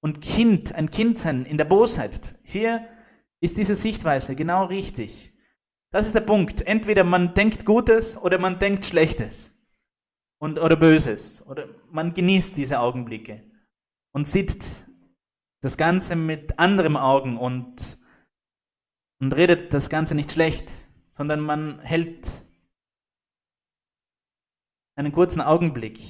[0.00, 2.36] Und Kind, ein Kind sein in der Bosheit.
[2.42, 2.86] Hier
[3.40, 5.32] ist diese Sichtweise genau richtig.
[5.92, 6.66] Das ist der Punkt.
[6.66, 9.54] Entweder man denkt Gutes oder man denkt Schlechtes.
[10.38, 11.46] Und, oder Böses.
[11.46, 13.42] Oder man genießt diese Augenblicke.
[14.12, 14.86] Und sieht
[15.66, 17.98] das Ganze mit anderem Augen und
[19.20, 20.70] und redet das Ganze nicht schlecht,
[21.10, 22.46] sondern man hält
[24.94, 26.00] einen kurzen Augenblick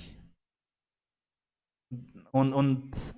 [2.32, 3.14] und, und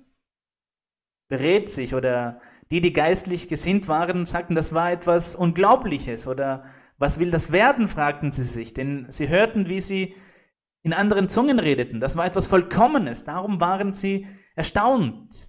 [1.27, 6.65] berät sich oder die, die geistlich gesinnt waren, sagten, das war etwas Unglaubliches oder
[6.97, 10.15] was will das werden, fragten sie sich, denn sie hörten, wie sie
[10.83, 11.99] in anderen Zungen redeten.
[11.99, 15.48] Das war etwas Vollkommenes, darum waren sie erstaunt.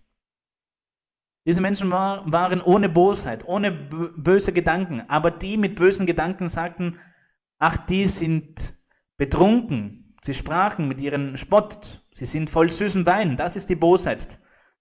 [1.47, 5.03] Diese Menschen war, waren ohne Bosheit, ohne böse Gedanken.
[5.09, 6.99] Aber die mit bösen Gedanken sagten,
[7.59, 8.75] ach, die sind
[9.17, 10.15] betrunken.
[10.23, 12.05] Sie sprachen mit ihrem Spott.
[12.13, 13.37] Sie sind voll süßen Wein.
[13.37, 14.39] Das ist die Bosheit.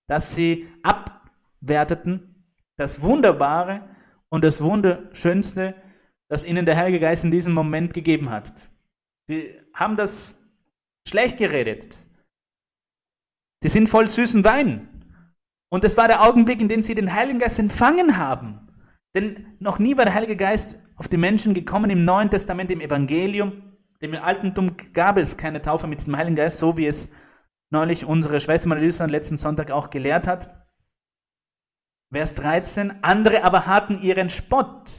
[0.08, 2.46] Dass sie abwerteten
[2.76, 3.88] das Wunderbare
[4.30, 5.76] und das Wunderschönste,
[6.28, 8.70] das ihnen der Heilige Geist in diesem Moment gegeben hat.
[9.28, 10.40] Sie haben das
[11.08, 11.96] schlecht geredet.
[13.62, 14.99] Sie sind voll süßen Wein.
[15.70, 18.68] Und es war der Augenblick, in dem sie den Heiligen Geist empfangen haben.
[19.16, 22.82] Denn noch nie war der Heilige Geist auf die Menschen gekommen im Neuen Testament, im
[22.82, 23.64] Evangelium.
[24.02, 27.10] Dem Altentum gab es keine Taufe mit dem Heiligen Geist, so wie es
[27.70, 30.56] neulich unsere Schwester Marisa letzten Sonntag auch gelehrt hat.
[32.12, 33.04] Vers 13.
[33.04, 34.90] Andere aber hatten ihren Spott.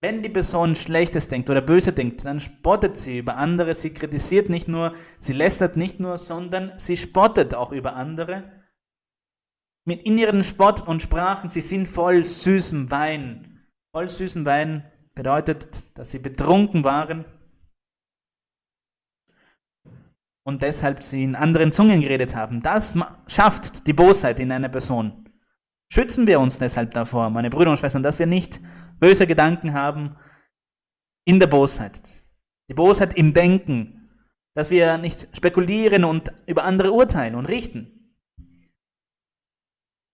[0.00, 3.74] Wenn die Person Schlechtes denkt oder Böse denkt, dann spottet sie über andere.
[3.74, 8.55] Sie kritisiert nicht nur, sie lästert nicht nur, sondern sie spottet auch über andere
[9.86, 13.66] mit in ihren Spott und sprachen, sie sind voll süßem Wein.
[13.94, 17.24] Voll süßem Wein bedeutet, dass sie betrunken waren
[20.44, 22.60] und deshalb sie in anderen Zungen geredet haben.
[22.60, 22.96] Das
[23.26, 25.24] schafft die Bosheit in einer Person.
[25.90, 28.60] schützen wir uns deshalb davor, meine Brüder und Schwestern, dass wir nicht
[28.98, 30.16] böse Gedanken haben
[31.24, 32.24] in der Bosheit.
[32.68, 34.10] Die Bosheit im Denken,
[34.54, 37.95] dass wir nicht spekulieren und über andere urteilen und richten.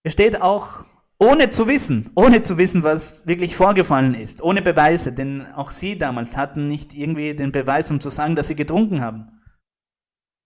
[0.02, 0.84] Hier steht auch,
[1.18, 5.96] ohne zu wissen, ohne zu wissen, was wirklich vorgefallen ist, ohne Beweise, denn auch sie
[5.96, 9.40] damals hatten nicht irgendwie den Beweis, um zu sagen, dass sie getrunken haben.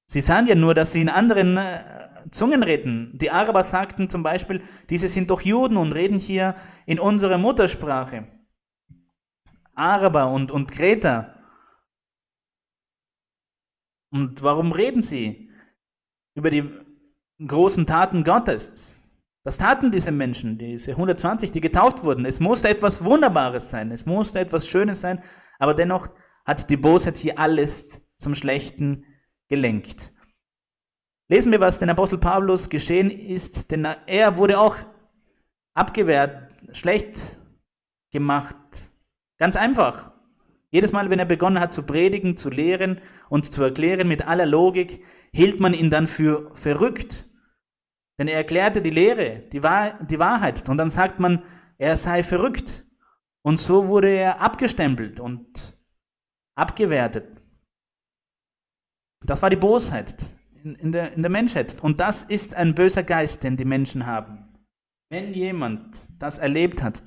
[0.07, 1.83] Sie sahen ja nur, dass sie in anderen äh,
[2.31, 3.17] Zungen reden.
[3.19, 8.29] Die Araber sagten zum Beispiel, diese sind doch Juden und reden hier in unserer Muttersprache.
[9.75, 11.35] Araber und, und Kreter.
[14.11, 15.51] Und warum reden sie
[16.35, 16.71] über die
[17.45, 18.96] großen Taten Gottes?
[19.47, 22.27] Das taten diese Menschen, diese 120, die getauft wurden.
[22.27, 25.23] Es musste etwas Wunderbares sein, es musste etwas Schönes sein,
[25.61, 26.09] aber dennoch
[26.45, 29.05] hat die Bosheit hier alles zum Schlechten
[29.47, 30.13] gelenkt.
[31.29, 34.75] Lesen wir, was den Apostel Paulus geschehen ist, denn er wurde auch
[35.75, 37.39] abgewehrt, schlecht
[38.11, 38.57] gemacht.
[39.39, 40.11] Ganz einfach.
[40.73, 44.47] Jedes Mal, wenn er begonnen hat zu predigen, zu lehren und zu erklären mit aller
[44.47, 47.29] Logik, hielt man ihn dann für verrückt.
[48.19, 50.69] Denn er erklärte die Lehre, die, Wahr die Wahrheit.
[50.69, 51.43] Und dann sagt man,
[51.79, 52.87] er sei verrückt.
[53.43, 55.79] Und so wurde er abgestempelt und
[56.57, 57.29] abgewertet.
[59.25, 60.15] Das war die Bosheit
[60.63, 61.83] in, der, in der Menschheit.
[61.83, 64.49] Und das ist ein böser Geist, den die Menschen haben.
[65.11, 67.03] Wenn jemand das erlebt hat,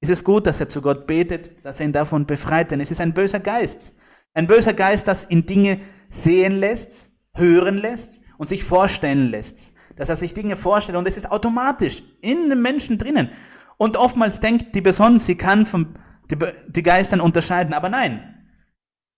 [0.00, 2.90] ist es gut, dass er zu Gott betet, dass er ihn davon befreit, denn es
[2.90, 3.94] ist ein böser Geist.
[4.34, 9.74] Ein böser Geist, das ihn Dinge sehen lässt, hören lässt und sich vorstellen lässt.
[9.96, 13.30] Dass er sich Dinge vorstellt und es ist automatisch in dem Menschen drinnen.
[13.76, 15.94] Und oftmals denkt die Person, sie kann vom,
[16.30, 16.36] die,
[16.68, 18.46] die Geistern unterscheiden, aber nein.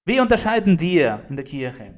[0.07, 1.95] Wie unterscheiden wir in der Kirche?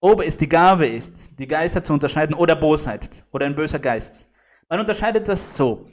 [0.00, 4.28] ob es die Gabe ist, die Geister zu unterscheiden oder Bosheit oder ein böser Geist.
[4.68, 5.88] Man unterscheidet das so.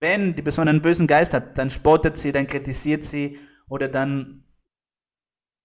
[0.00, 4.44] Wenn die Person einen bösen Geist hat, dann spottet sie, dann kritisiert sie oder dann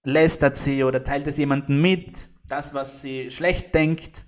[0.03, 4.25] lästert sie oder teilt es jemandem mit, das, was sie schlecht denkt.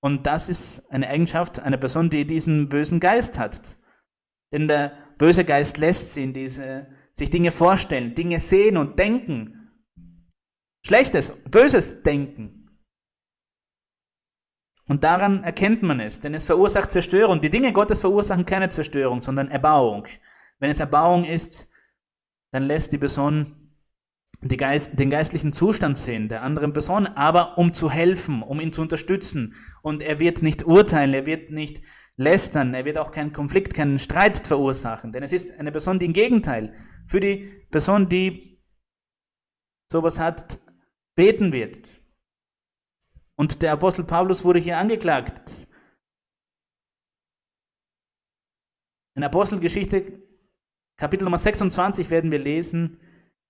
[0.00, 3.78] Und das ist eine Eigenschaft einer Person, die diesen bösen Geist hat.
[4.52, 9.54] Denn der böse Geist lässt sie in diese, sich Dinge vorstellen, Dinge sehen und denken
[10.86, 12.58] Schlechtes, böses Denken.
[14.86, 17.42] Und daran erkennt man es, denn es verursacht Zerstörung.
[17.42, 20.06] Die Dinge Gottes verursachen keine Zerstörung, sondern Erbauung.
[20.58, 21.70] Wenn es Erbauung ist,
[22.52, 23.67] dann lässt die Person
[24.40, 28.82] Geist, den geistlichen Zustand sehen der anderen Person, aber um zu helfen, um ihn zu
[28.82, 29.54] unterstützen.
[29.82, 31.82] Und er wird nicht urteilen, er wird nicht
[32.16, 35.12] lästern, er wird auch keinen Konflikt, keinen Streit verursachen.
[35.12, 36.72] Denn es ist eine Person, die im Gegenteil
[37.06, 38.60] für die Person, die
[39.90, 40.60] sowas hat,
[41.16, 42.00] beten wird.
[43.34, 45.66] Und der Apostel Paulus wurde hier angeklagt.
[49.16, 50.22] In Apostelgeschichte
[50.96, 53.00] Kapitel Nummer 26 werden wir lesen,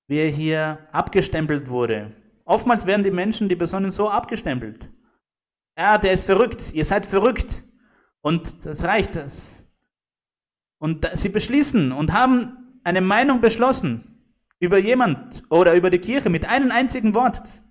[0.09, 2.13] wie er hier abgestempelt wurde.
[2.45, 4.91] Oftmals werden die Menschen, die Personen so abgestempelt.
[5.79, 7.63] Ja, der ist verrückt, ihr seid verrückt.
[8.21, 9.71] Und das reicht das.
[10.81, 14.25] Und sie beschließen und haben eine Meinung beschlossen
[14.59, 17.63] über jemand oder über die Kirche mit einem einzigen Wort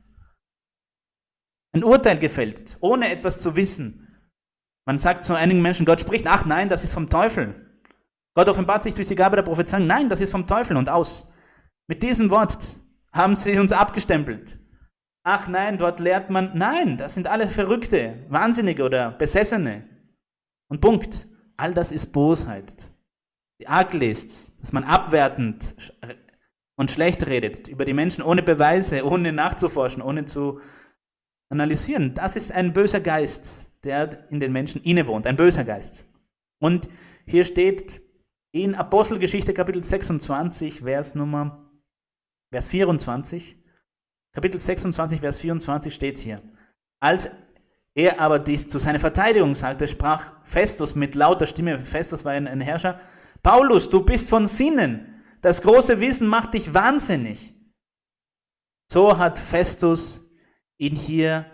[1.73, 4.08] ein Urteil gefällt, ohne etwas zu wissen.
[4.86, 7.56] Man sagt zu einigen Menschen, Gott spricht, ach nein, das ist vom Teufel.
[8.36, 11.32] Gott offenbart sich durch die Gabe der Prophezeiung, nein, das ist vom Teufel und aus.
[11.88, 12.78] Mit diesem Wort
[13.13, 14.60] haben sie uns abgestempelt.
[15.23, 19.84] Ach nein, dort lehrt man, nein, das sind alle Verrückte, Wahnsinnige oder Besessene.
[20.69, 21.28] Und Punkt.
[21.58, 22.91] All das ist Bosheit.
[23.60, 25.76] Die Arglist, dass man abwertend
[26.78, 30.62] und schlecht redet über die Menschen ohne Beweise, ohne nachzuforschen, ohne zu
[31.50, 32.13] analysieren.
[32.13, 36.06] Das ist ein böser Geist, der in den Menschen innewohnt, ein böser Geist.
[36.60, 36.88] Und
[37.26, 38.02] hier steht
[38.52, 41.66] in Apostelgeschichte Kapitel 26, Vers Nummer,
[42.49, 43.57] Vers 24,
[44.33, 46.41] Kapitel 26, Vers 24 steht hier.
[46.99, 47.29] Als
[47.93, 52.47] er aber dies zu seiner Verteidigung sagte, sprach Festus mit lauter Stimme, Festus war ein,
[52.47, 53.01] ein Herrscher,
[53.43, 57.53] Paulus, du bist von Sinnen, das große Wissen macht dich wahnsinnig.
[58.91, 60.22] So hat Festus
[60.78, 61.45] ihn hier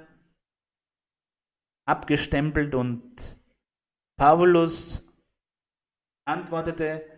[1.86, 3.38] abgestempelt und
[4.18, 5.07] Paulus
[6.26, 7.12] antwortete,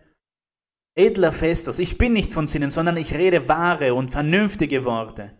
[0.96, 5.30] edler Festus, ich bin nicht von Sinnen, sondern ich rede wahre und vernünftige Worte.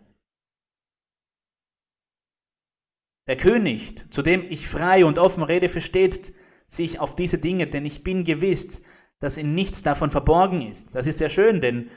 [3.27, 6.33] Der König, zu dem ich frei und offen rede, versteht
[6.67, 8.81] sich auf diese Dinge, denn ich bin gewiss,
[9.19, 10.95] dass in nichts davon verborgen ist.
[10.95, 11.89] Das ist sehr schön, denn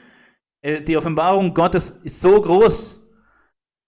[0.61, 3.01] äh, die Offenbarung Gottes ist so groß.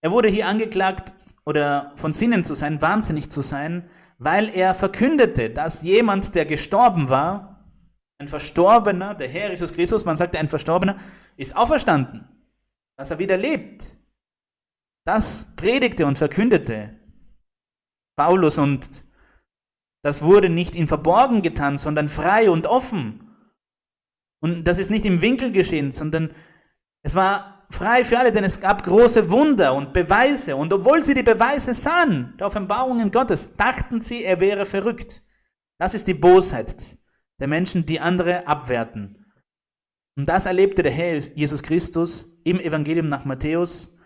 [0.02, 1.14] Er wurde hier angeklagt
[1.46, 7.10] oder von Sinnen zu sein, wahnsinnig zu sein, weil er verkündete, dass jemand, der gestorben
[7.10, 7.53] war,
[8.24, 10.98] ein Verstorbener, der Herr Jesus Christus, man sagte ein Verstorbener,
[11.36, 12.28] ist auferstanden,
[12.98, 13.86] dass er wieder lebt.
[15.06, 16.98] Das predigte und verkündete
[18.16, 19.04] Paulus und
[20.02, 23.30] das wurde nicht in Verborgen getan, sondern frei und offen.
[24.42, 26.34] Und das ist nicht im Winkel geschehen, sondern
[27.02, 30.56] es war frei für alle, denn es gab große Wunder und Beweise.
[30.56, 35.24] Und obwohl sie die Beweise sahen, der Offenbarungen Gottes, dachten sie, er wäre verrückt.
[35.78, 36.98] Das ist die Bosheit
[37.40, 39.26] der Menschen, die andere abwerten.
[40.16, 43.98] Und das erlebte der Herr Jesus Christus im Evangelium nach Matthäus,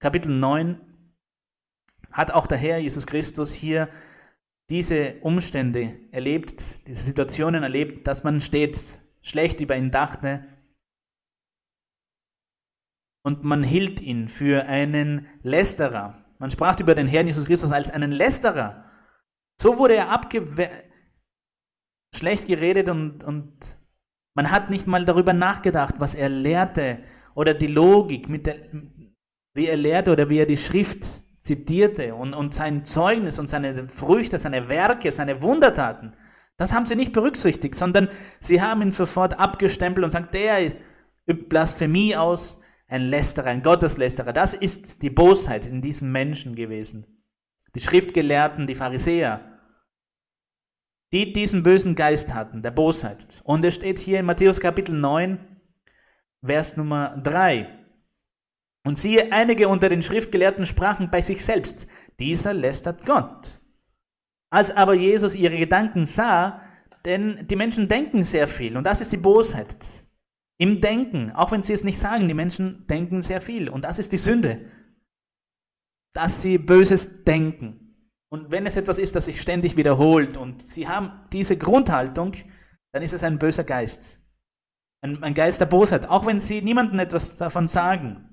[0.00, 0.80] Kapitel 9.
[2.10, 3.88] Hat auch der Herr Jesus Christus hier
[4.70, 10.46] diese Umstände erlebt, diese Situationen erlebt, dass man stets schlecht über ihn dachte,
[13.22, 16.24] und man hielt ihn für einen Lästerer.
[16.38, 18.84] Man sprach über den Herrn Jesus Christus als einen Lästerer.
[19.60, 20.56] So wurde er abge
[22.14, 23.78] schlecht geredet und, und
[24.34, 26.98] man hat nicht mal darüber nachgedacht, was er lehrte
[27.34, 28.56] oder die Logik, mit der,
[29.54, 33.88] wie er lehrte oder wie er die Schrift zitierte und, und sein Zeugnis und seine
[33.88, 36.12] Früchte, seine Werke, seine Wundertaten.
[36.56, 38.08] Das haben sie nicht berücksichtigt, sondern
[38.38, 40.72] sie haben ihn sofort abgestempelt und sagt, der
[41.26, 44.32] übt Blasphemie aus, ein Lästerer, ein Gotteslästerer.
[44.32, 47.06] Das ist die Bosheit in diesem Menschen gewesen.
[47.74, 49.49] Die Schriftgelehrten, die Pharisäer,
[51.12, 53.40] die diesen bösen Geist hatten, der Bosheit.
[53.44, 55.38] Und es steht hier in Matthäus Kapitel 9,
[56.44, 57.68] Vers Nummer 3.
[58.84, 61.86] Und siehe, einige unter den Schriftgelehrten sprachen bei sich selbst,
[62.18, 63.60] dieser lästert Gott.
[64.50, 66.62] Als aber Jesus ihre Gedanken sah,
[67.04, 69.76] denn die Menschen denken sehr viel und das ist die Bosheit.
[70.60, 73.70] Im Denken, auch wenn sie es nicht sagen, die Menschen denken sehr viel.
[73.70, 74.70] Und das ist die Sünde.
[76.12, 77.89] Dass sie Böses denken.
[78.32, 82.32] Und wenn es etwas ist, das sich ständig wiederholt und sie haben diese Grundhaltung,
[82.92, 84.20] dann ist es ein böser Geist.
[85.02, 86.08] Ein, ein Geist der Bosheit.
[86.08, 88.28] Auch wenn sie niemandem etwas davon sagen.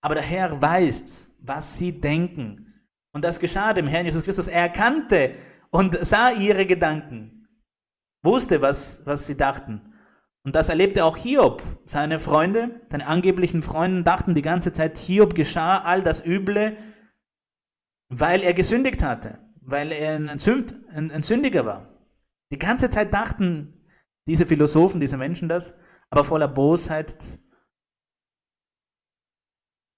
[0.00, 2.74] Aber der Herr weiß, was sie denken.
[3.12, 4.48] Und das geschah dem Herrn Jesus Christus.
[4.48, 5.34] Er erkannte
[5.70, 7.48] und sah ihre Gedanken.
[8.22, 9.92] Wusste, was, was sie dachten.
[10.44, 11.62] Und das erlebte auch Hiob.
[11.86, 16.76] Seine Freunde, seine angeblichen Freunde dachten die ganze Zeit, Hiob geschah all das Üble,
[18.08, 21.88] weil er gesündigt hatte, weil er ein, Sünd, ein, ein Sündiger war.
[22.52, 23.84] Die ganze Zeit dachten
[24.28, 25.76] diese Philosophen, diese Menschen das,
[26.10, 27.38] aber voller Bosheit,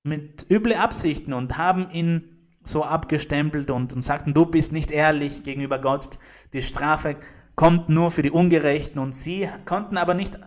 [0.04, 5.42] mit üble Absichten und haben ihn so abgestempelt und, und sagten, du bist nicht ehrlich
[5.42, 6.18] gegenüber Gott,
[6.52, 7.16] die Strafe
[7.54, 10.38] kommt nur für die Ungerechten und sie konnten aber nicht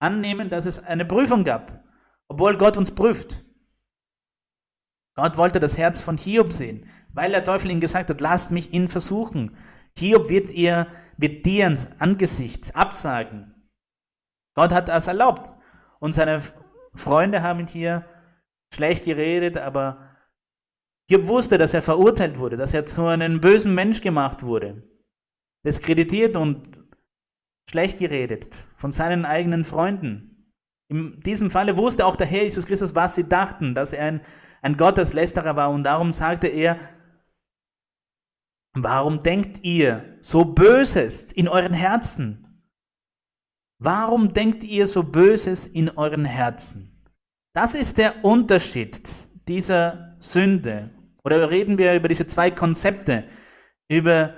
[0.00, 1.84] annehmen, dass es eine Prüfung gab,
[2.28, 3.43] obwohl Gott uns prüft.
[5.16, 8.72] Gott wollte das Herz von Hiob sehen, weil der Teufel ihm gesagt hat, lasst mich
[8.72, 9.56] ihn versuchen.
[9.96, 13.54] Hiob wird ihr, wird dir Angesicht absagen.
[14.56, 15.56] Gott hat das erlaubt.
[16.00, 16.42] Und seine
[16.94, 18.04] Freunde haben hier
[18.72, 20.16] schlecht geredet, aber
[21.08, 24.82] Hiob wusste, dass er verurteilt wurde, dass er zu einem bösen Mensch gemacht wurde
[25.64, 26.78] diskreditiert und
[27.68, 30.52] schlecht geredet von seinen eigenen Freunden.
[30.90, 34.20] In diesem Falle wusste auch der Herr Jesus Christus, was sie dachten, dass er ein,
[34.64, 35.70] ein Gotteslästerer war.
[35.70, 36.78] Und darum sagte er,
[38.72, 42.62] warum denkt ihr so Böses in euren Herzen?
[43.78, 47.02] Warum denkt ihr so Böses in euren Herzen?
[47.52, 49.00] Das ist der Unterschied
[49.46, 50.90] dieser Sünde.
[51.22, 53.24] Oder reden wir über diese zwei Konzepte,
[53.88, 54.34] über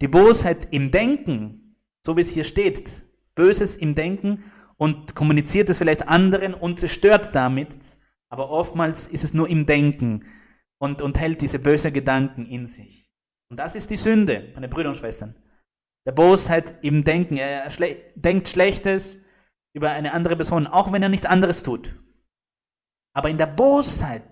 [0.00, 3.04] die Bosheit im Denken, so wie es hier steht,
[3.34, 4.44] Böses im Denken
[4.76, 7.97] und kommuniziert es vielleicht anderen und zerstört damit,
[8.30, 10.24] aber oftmals ist es nur im Denken
[10.78, 13.10] und, und hält diese bösen Gedanken in sich.
[13.50, 15.34] Und das ist die Sünde, meine Brüder und Schwestern.
[16.06, 17.36] Der Bosheit im Denken.
[17.36, 19.22] Er schle denkt Schlechtes
[19.74, 21.94] über eine andere Person, auch wenn er nichts anderes tut.
[23.14, 24.22] Aber in der Bosheit,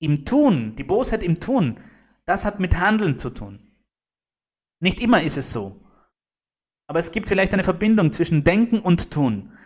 [0.00, 1.80] im Tun, die Bosheit im Tun,
[2.24, 3.72] das hat mit Handeln zu tun.
[4.80, 5.80] Nicht immer ist es so.
[6.88, 9.56] Aber es gibt vielleicht eine Verbindung zwischen Denken und Tun.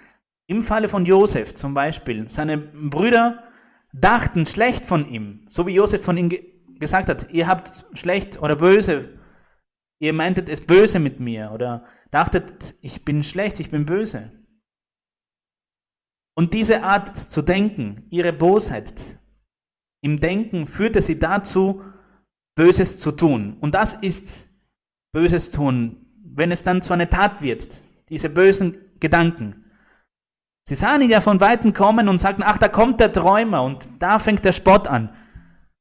[0.46, 3.42] Im Falle von Josef zum Beispiel, seine Brüder
[3.92, 8.42] dachten schlecht von ihm, so wie Josef von ihm ge gesagt hat, ihr habt schlecht
[8.42, 9.18] oder böse,
[9.98, 14.30] ihr meintet es böse mit mir oder dachtet, ich bin schlecht, ich bin böse.
[16.34, 19.18] Und diese Art zu denken, ihre Bosheit
[20.02, 21.82] im Denken führte sie dazu,
[22.56, 23.58] Böses zu tun.
[23.60, 24.48] Und das ist
[25.12, 29.65] Böses tun, wenn es dann zu einer Tat wird, diese bösen Gedanken.
[30.68, 33.88] Sie sahen ihn ja von Weitem kommen und sagten, ach, da kommt der Träumer und
[34.00, 35.10] da fängt der Spott an.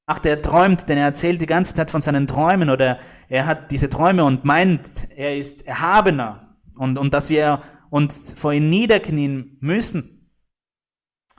[0.05, 3.71] Ach, der träumt, denn er erzählt die ganze Zeit von seinen Träumen oder er hat
[3.71, 9.57] diese Träume und meint, er ist erhabener und, und dass wir uns vor ihm niederknien
[9.59, 10.29] müssen.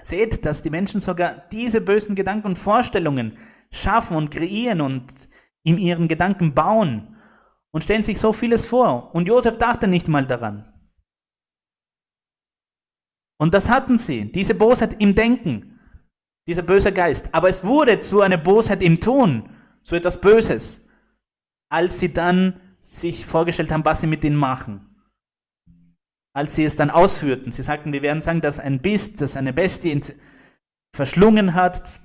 [0.02, 3.38] Seht, dass die Menschen sogar diese bösen Gedanken und Vorstellungen
[3.70, 5.28] schaffen und kreieren und
[5.62, 7.16] in ihren Gedanken bauen
[7.70, 9.14] und stellen sich so vieles vor.
[9.14, 10.72] Und Josef dachte nicht mal daran.
[13.38, 15.78] Und das hatten sie, diese Bosheit im Denken,
[16.46, 17.34] dieser böse Geist.
[17.34, 19.48] Aber es wurde zu einer Bosheit im Tun,
[19.82, 20.86] zu etwas Böses,
[21.68, 24.96] als sie dann sich vorgestellt haben, was sie mit ihnen machen.
[26.34, 27.52] Als sie es dann ausführten.
[27.52, 30.00] Sie sagten, wir werden sagen, dass ein Biest, das eine Bestie
[30.94, 32.00] verschlungen hat.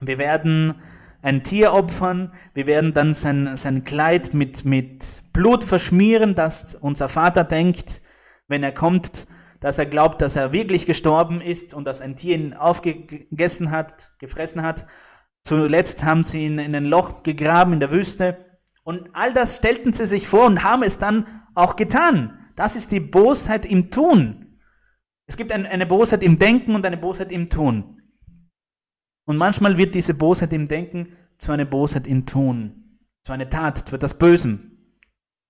[0.00, 0.74] Wir werden
[1.22, 2.32] ein Tier opfern.
[2.54, 8.02] Wir werden dann sein, sein Kleid mit, mit Blut verschmieren, dass unser Vater denkt,
[8.48, 9.26] wenn er kommt,
[9.60, 14.12] dass er glaubt, dass er wirklich gestorben ist und dass ein Tier ihn aufgegessen hat,
[14.18, 14.86] gefressen hat.
[15.44, 18.36] Zuletzt haben sie ihn in ein Loch gegraben in der Wüste.
[18.84, 22.38] Und all das stellten sie sich vor und haben es dann auch getan.
[22.54, 24.58] Das ist die Bosheit im Tun.
[25.26, 28.02] Es gibt eine Bosheit im Denken und eine Bosheit im Tun.
[29.26, 33.78] Und manchmal wird diese Bosheit im Denken zu einer Bosheit im Tun, zu einer Tat,
[33.88, 34.75] zu etwas Bösem.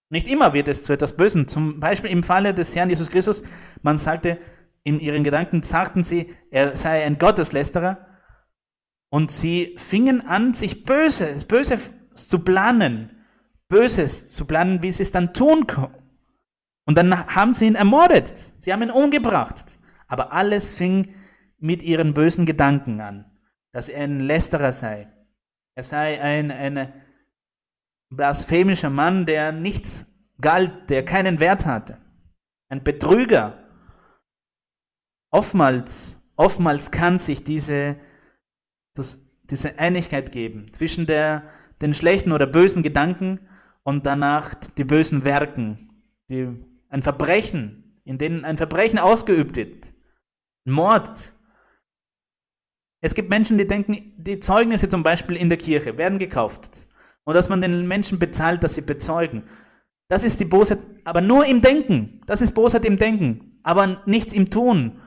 [0.08, 1.48] Nicht immer wird es zu etwas Bösem.
[1.48, 3.42] Zum Beispiel im Falle des Herrn Jesus Christus,
[3.82, 4.38] man sagte,
[4.84, 8.06] in ihren Gedanken sagten sie, er sei ein Gotteslästerer.
[9.10, 13.10] Und sie fingen an, sich Böses, Böses zu planen,
[13.68, 15.94] Böses zu planen, wie sie es dann tun können.
[16.86, 18.54] Und dann haben sie ihn ermordet.
[18.58, 19.78] Sie haben ihn umgebracht.
[20.06, 21.14] Aber alles fing
[21.58, 23.24] mit ihren bösen Gedanken an,
[23.72, 25.08] dass er ein Lästerer sei.
[25.74, 26.92] Er sei ein, eine,
[28.10, 30.06] blasphemischer Mann, der nichts
[30.40, 31.98] galt, der keinen Wert hatte.
[32.68, 33.62] Ein Betrüger.
[35.30, 37.96] Oftmals, oftmals kann sich diese,
[39.50, 41.50] diese Einigkeit geben zwischen der,
[41.82, 43.40] den schlechten oder bösen Gedanken
[43.82, 45.90] und danach die bösen Werken.
[46.28, 46.48] Die,
[46.88, 49.92] ein Verbrechen, in denen ein Verbrechen ausgeübt wird.
[50.64, 51.34] Ein Mord.
[53.00, 56.85] Es gibt Menschen, die denken, die Zeugnisse zum Beispiel in der Kirche werden gekauft
[57.26, 59.42] und dass man den Menschen bezahlt, dass sie bezeugen.
[60.08, 62.20] Das ist die Bosheit, aber nur im Denken.
[62.26, 65.00] Das ist Bosheit im Denken, aber nichts im Tun.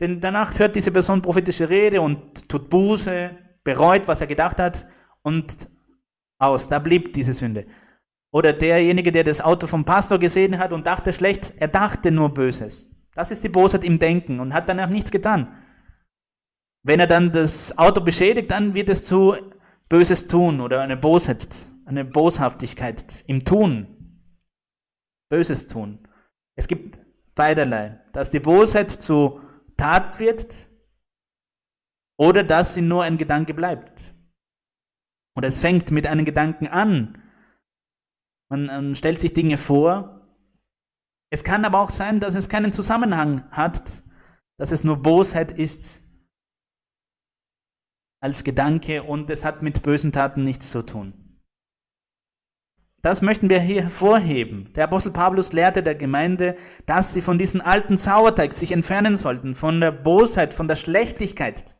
[0.00, 3.30] Denn danach hört diese Person prophetische Rede und tut Buße,
[3.62, 4.88] bereut, was er gedacht hat
[5.22, 5.68] und
[6.38, 6.68] aus.
[6.68, 7.66] Da blieb diese Sünde.
[8.32, 12.32] Oder derjenige, der das Auto vom Pastor gesehen hat und dachte schlecht, er dachte nur
[12.32, 12.90] Böses.
[13.14, 15.48] Das ist die Bosheit im Denken und hat danach nichts getan.
[16.82, 19.36] Wenn er dann das Auto beschädigt, dann wird es zu
[19.92, 24.22] Böses tun oder eine Bosheit, eine Boshaftigkeit im Tun.
[25.30, 26.08] Böses tun.
[26.56, 26.98] Es gibt
[27.34, 29.42] beiderlei, dass die Bosheit zu
[29.76, 30.70] Tat wird
[32.18, 34.14] oder dass sie nur ein Gedanke bleibt.
[35.36, 37.22] Oder es fängt mit einem Gedanken an.
[38.50, 40.26] Man ähm, stellt sich Dinge vor.
[41.30, 44.02] Es kann aber auch sein, dass es keinen Zusammenhang hat,
[44.58, 46.01] dass es nur Bosheit ist
[48.22, 51.12] als Gedanke und es hat mit bösen Taten nichts zu tun.
[53.02, 54.72] Das möchten wir hier hervorheben.
[54.74, 56.56] Der Apostel Paulus lehrte der Gemeinde,
[56.86, 61.76] dass sie von diesem alten Sauerteig sich entfernen sollten, von der Bosheit, von der Schlechtigkeit.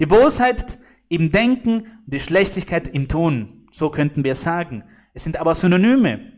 [0.00, 3.68] Die Bosheit im Denken, die Schlechtigkeit im Tun.
[3.70, 4.82] So könnten wir sagen.
[5.12, 6.32] Es sind aber Synonyme.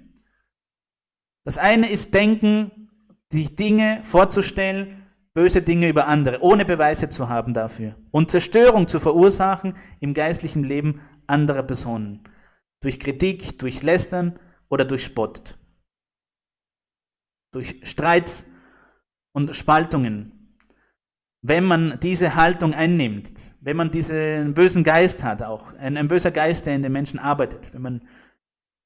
[1.45, 2.91] Das eine ist Denken,
[3.31, 5.06] sich Dinge vorzustellen,
[5.37, 10.65] böse Dinge über andere, ohne Beweise zu haben dafür und Zerstörung zu verursachen im geistlichen
[10.65, 12.25] Leben anderer Personen.
[12.81, 14.39] Durch Kritik, durch Lästern
[14.71, 15.59] oder durch Spott.
[17.53, 18.47] Durch Streit
[19.33, 20.55] und Spaltungen.
[21.43, 26.31] Wenn man diese Haltung einnimmt, wenn man diesen bösen Geist hat, auch ein, ein böser
[26.31, 28.09] Geist, der in den Menschen arbeitet, wenn man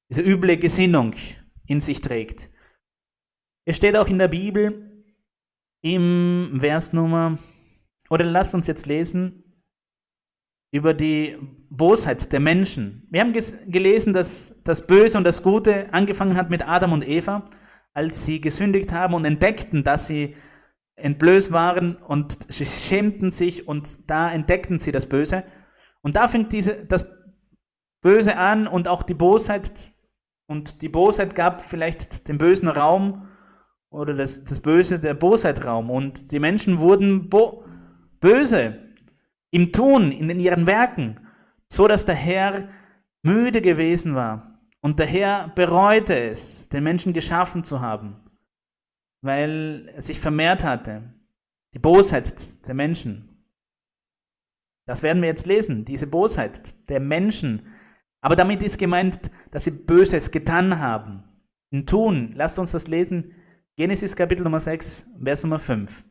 [0.09, 1.15] diese üble Gesinnung
[1.65, 2.49] in sich trägt.
[3.63, 4.90] Es steht auch in der Bibel,
[5.81, 7.37] im Versnummer,
[8.09, 9.43] oder lasst uns jetzt lesen
[10.71, 11.37] über die
[11.69, 13.07] Bosheit der Menschen.
[13.09, 17.49] Wir haben gelesen, dass das Böse und das Gute angefangen hat mit Adam und Eva,
[17.93, 20.35] als sie gesündigt haben und entdeckten, dass sie
[20.95, 25.43] entblößt waren und sie schämten sich und da entdeckten sie das Böse.
[26.01, 27.05] Und da fängt diese, das
[28.01, 29.93] Böse an und auch die Bosheit.
[30.47, 33.27] Und die Bosheit gab vielleicht den bösen Raum
[33.91, 35.91] oder das, das Böse, der Bosheit-Raum.
[35.91, 37.29] Und die Menschen wurden
[38.19, 38.79] böse
[39.51, 41.19] im Tun, in ihren Werken,
[41.69, 42.69] so dass der Herr
[43.21, 44.59] müde gewesen war.
[44.81, 48.15] Und der Herr bereute es, den Menschen geschaffen zu haben,
[49.21, 51.03] weil er sich vermehrt hatte.
[51.73, 53.45] Die Bosheit der Menschen.
[54.87, 57.67] Das werden wir jetzt lesen, diese Bosheit der Menschen.
[58.21, 61.23] Aber damit ist gemeint, dass sie Böses getan haben.
[61.71, 62.31] Ein Tun.
[62.35, 63.33] Lasst uns das lesen.
[63.81, 66.05] Genesis Kapitel Nummer 6, Vers Nummer 5.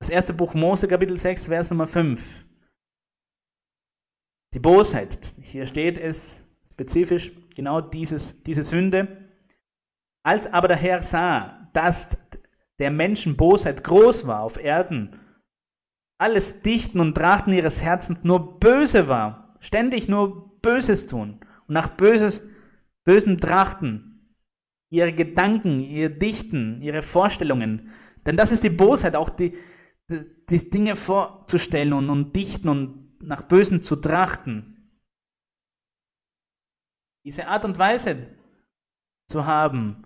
[0.00, 2.44] Das erste Buch Mose, Kapitel 6, Vers Nummer 5.
[4.52, 5.18] Die Bosheit.
[5.40, 9.30] Hier steht es spezifisch, genau dieses, diese Sünde.
[10.22, 12.18] Als aber der Herr sah, dass
[12.78, 15.18] der Menschen Bosheit groß war auf Erden,
[16.20, 21.88] alles Dichten und Trachten ihres Herzens nur böse war, ständig nur Böses tun und nach
[21.88, 22.42] Böses,
[23.04, 24.36] bösen Trachten,
[24.90, 27.90] ihre Gedanken, ihr Dichten, ihre Vorstellungen.
[28.26, 29.56] Denn das ist die Bosheit, auch die,
[30.08, 34.70] die Dinge vorzustellen und, und dichten und nach Bösen zu trachten.
[37.24, 38.26] Diese Art und Weise
[39.28, 40.04] zu haben,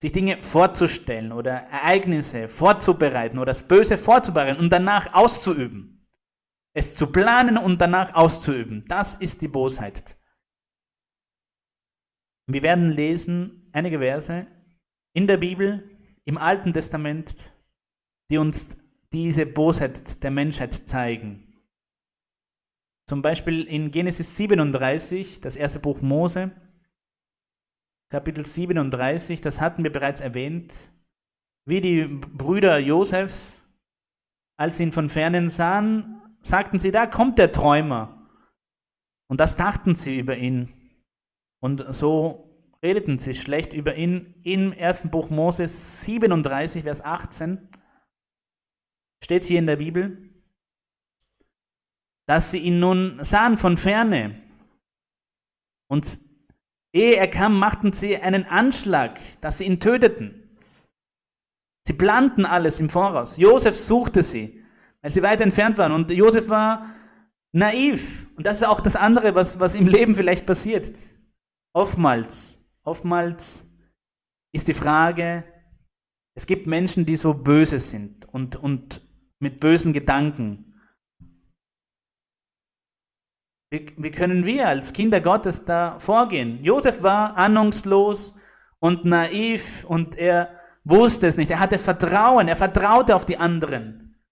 [0.00, 6.06] sich Dinge vorzustellen oder Ereignisse vorzubereiten oder das Böse vorzubereiten und danach auszuüben.
[6.76, 8.84] Es zu planen und danach auszuüben.
[8.86, 10.16] Das ist die Bosheit.
[12.46, 14.46] Wir werden lesen einige Verse
[15.14, 15.90] in der Bibel,
[16.24, 17.34] im Alten Testament,
[18.30, 18.78] die uns
[19.12, 21.62] diese Bosheit der Menschheit zeigen.
[23.08, 26.50] Zum Beispiel in Genesis 37, das erste Buch Mose,
[28.10, 30.74] Kapitel 37, das hatten wir bereits erwähnt,
[31.66, 33.60] wie die Brüder Josefs,
[34.56, 38.28] als sie ihn von fernen sahen, sagten sie, da kommt der Träumer.
[39.28, 40.83] Und das dachten sie über ihn.
[41.64, 47.70] Und so redeten sie schlecht über ihn im ersten Buch Moses 37, Vers 18
[49.22, 50.28] steht hier in der Bibel,
[52.26, 54.42] dass sie ihn nun sahen von ferne.
[55.88, 56.18] Und
[56.92, 60.58] ehe er kam, machten sie einen Anschlag, dass sie ihn töteten.
[61.86, 63.38] Sie planten alles im Voraus.
[63.38, 64.62] Josef suchte sie,
[65.00, 65.92] weil sie weit entfernt waren.
[65.92, 66.94] Und Josef war
[67.52, 68.26] naiv.
[68.36, 71.13] Und das ist auch das andere, was, was im Leben vielleicht passiert.
[71.74, 73.68] Oftmals, oftmals
[74.54, 75.44] ist die Frage,
[76.36, 79.02] es gibt Menschen, die so böse sind und, und
[79.40, 80.80] mit bösen Gedanken.
[83.72, 86.62] Wie, wie können wir als Kinder Gottes da vorgehen?
[86.62, 88.38] Josef war ahnungslos
[88.78, 91.50] und naiv und er wusste es nicht.
[91.50, 94.22] Er hatte Vertrauen, er vertraute auf die anderen.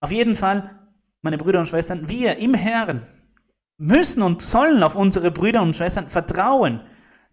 [0.00, 0.88] Auf jeden Fall,
[1.22, 3.06] meine Brüder und Schwestern, wir im Herrn
[3.78, 6.82] müssen und sollen auf unsere Brüder und Schwestern vertrauen.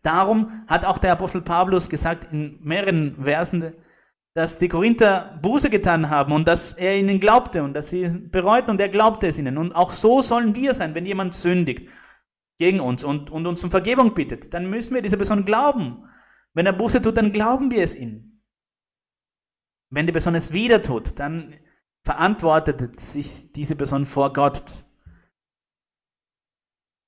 [0.01, 3.73] Darum hat auch der Apostel Paulus gesagt in mehreren Versen
[4.35, 8.69] dass die Korinther Buße getan haben und dass er ihnen glaubte und dass sie bereuten
[8.69, 9.57] und er glaubte es ihnen.
[9.57, 11.89] Und auch so sollen wir sein, wenn jemand sündigt
[12.57, 16.03] gegen uns und, und uns um Vergebung bittet, dann müssen wir dieser Person glauben.
[16.53, 18.41] Wenn er Buße tut, dann glauben wir es ihm.
[19.89, 21.55] Wenn die Person es wieder tut, dann
[22.03, 24.84] verantwortet sich diese Person vor Gott.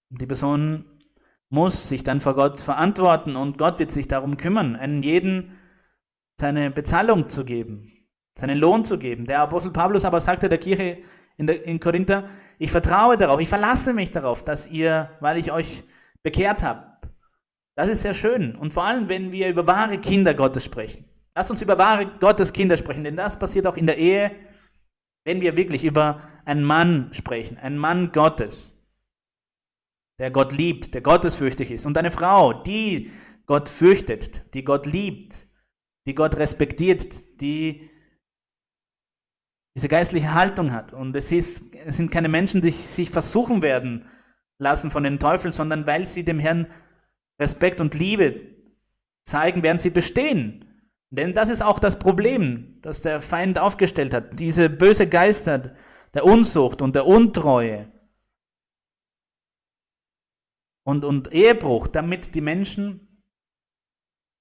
[0.10, 0.86] Die Person
[1.50, 5.58] muss sich dann vor Gott verantworten und Gott wird sich darum kümmern, einen jeden
[6.40, 7.92] seine Bezahlung zu geben,
[8.36, 9.26] seinen Lohn zu geben.
[9.26, 11.00] Der Apostel Paulus aber sagte der Kirche
[11.38, 12.30] in, der, in Korinther,
[12.60, 15.84] ich vertraue darauf, ich verlasse mich darauf, dass ihr, weil ich euch
[16.24, 16.98] bekehrt habe.
[17.76, 18.56] Das ist sehr schön.
[18.56, 21.06] Und vor allem, wenn wir über wahre Kinder Gottes sprechen.
[21.36, 24.32] Lass uns über wahre Gottes Kinder sprechen, denn das passiert auch in der Ehe,
[25.24, 28.77] wenn wir wirklich über einen Mann sprechen, einen Mann Gottes,
[30.20, 33.12] der Gott liebt, der gottesfürchtig ist, und eine Frau, die
[33.46, 35.48] Gott fürchtet, die Gott liebt,
[36.06, 37.90] die Gott respektiert, die
[39.76, 40.92] diese geistliche Haltung hat.
[40.92, 44.06] Und es, ist, es sind keine Menschen, die sich versuchen werden
[44.58, 46.68] lassen von den Teufeln, sondern weil sie dem Herrn
[47.40, 48.42] Respekt und Liebe
[49.24, 50.66] zeigen, werden sie bestehen.
[51.12, 54.40] Denn das ist auch das Problem, das der Feind aufgestellt hat.
[54.40, 55.76] Diese böse Geister
[56.14, 57.88] der Unsucht und der Untreue
[60.88, 63.22] und, und Ehebruch, damit die Menschen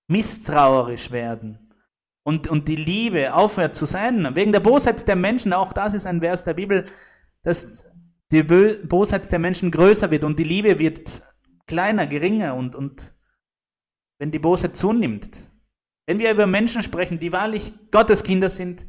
[0.07, 1.73] misstrauisch werden
[2.23, 6.07] und, und die Liebe aufhört zu sein, wegen der Bosheit der Menschen, auch das ist
[6.07, 6.87] ein Vers der Bibel,
[7.43, 7.85] dass
[8.31, 11.21] die Bosheit der Menschen größer wird und die Liebe wird
[11.67, 13.13] kleiner, geringer und, und
[14.19, 15.51] wenn die Bosheit zunimmt.
[16.07, 18.87] Wenn wir über Menschen sprechen, die wahrlich Gottes Kinder sind,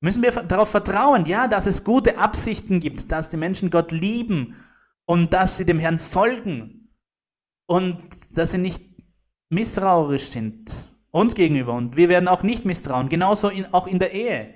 [0.00, 4.56] müssen wir darauf vertrauen, ja, dass es gute Absichten gibt, dass die Menschen Gott lieben
[5.06, 6.78] und dass sie dem Herrn folgen
[7.68, 8.00] und
[8.36, 8.82] dass sie nicht
[9.50, 10.72] misstrauisch sind
[11.10, 14.54] uns gegenüber und wir werden auch nicht misstrauen, genauso in, auch in der Ehe.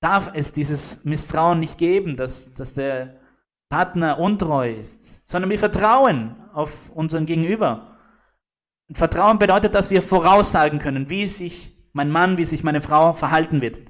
[0.00, 3.20] Darf es dieses Misstrauen nicht geben, dass, dass der
[3.68, 7.98] Partner untreu ist, sondern wir vertrauen auf unseren Gegenüber.
[8.92, 13.60] Vertrauen bedeutet, dass wir voraussagen können, wie sich mein Mann, wie sich meine Frau verhalten
[13.60, 13.80] wird.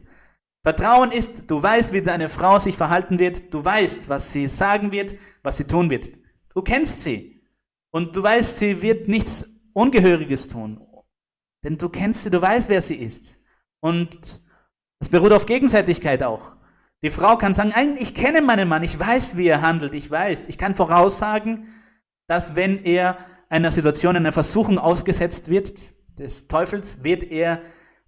[0.62, 4.92] Vertrauen ist, du weißt, wie deine Frau sich verhalten wird, du weißt, was sie sagen
[4.92, 6.21] wird, was sie tun wird.
[6.54, 7.42] Du kennst sie
[7.90, 10.80] und du weißt, sie wird nichts Ungehöriges tun.
[11.64, 13.38] Denn du kennst sie, du weißt, wer sie ist.
[13.80, 14.40] Und
[14.98, 16.56] es beruht auf Gegenseitigkeit auch.
[17.02, 20.48] Die Frau kann sagen, ich kenne meinen Mann, ich weiß, wie er handelt, ich weiß.
[20.48, 21.68] Ich kann voraussagen,
[22.28, 27.62] dass wenn er einer Situation, einer Versuchung ausgesetzt wird, des Teufels, wird er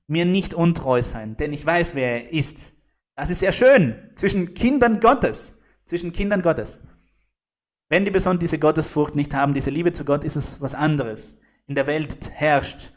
[0.06, 2.74] mir nicht untreu sein, denn ich weiß, wer er ist.
[3.16, 6.80] Das ist sehr schön zwischen Kindern Gottes, zwischen Kindern Gottes.
[7.88, 11.38] Wenn die Personen diese Gottesfurcht nicht haben, diese Liebe zu Gott, ist es was anderes.
[11.66, 12.92] In der Welt herrscht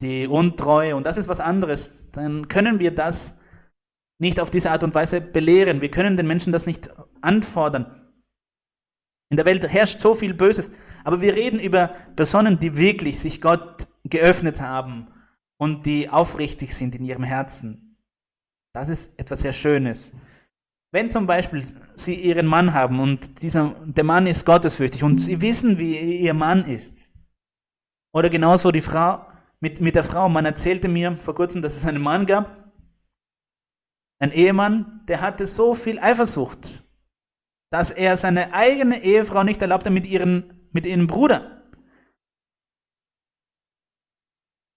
[0.00, 2.10] die Untreue und das ist was anderes.
[2.10, 3.36] Dann können wir das
[4.18, 5.80] nicht auf diese Art und Weise belehren.
[5.80, 6.90] Wir können den Menschen das nicht
[7.20, 8.02] anfordern.
[9.28, 10.70] In der Welt herrscht so viel Böses,
[11.04, 15.08] aber wir reden über Personen, die wirklich sich Gott geöffnet haben
[15.58, 17.96] und die aufrichtig sind in ihrem Herzen.
[18.72, 20.14] Das ist etwas sehr Schönes.
[20.96, 21.62] Wenn zum Beispiel
[21.94, 26.32] Sie Ihren Mann haben und dieser, der Mann ist gottesfürchtig und Sie wissen, wie Ihr
[26.32, 27.10] Mann ist.
[28.14, 29.26] Oder genauso die Frau
[29.60, 30.30] mit, mit der Frau.
[30.30, 32.72] Man erzählte mir vor kurzem, dass es einen Mann gab,
[34.20, 36.82] ein Ehemann, der hatte so viel Eifersucht,
[37.70, 41.62] dass er seine eigene Ehefrau nicht erlaubte, mit, ihren, mit ihrem Bruder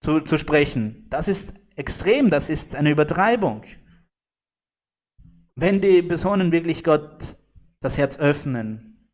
[0.01, 1.07] zu, zu sprechen.
[1.09, 3.63] Das ist extrem, das ist eine Übertreibung.
[5.61, 7.35] Wenn die Personen wirklich Gott
[7.81, 9.09] das Herz öffnen,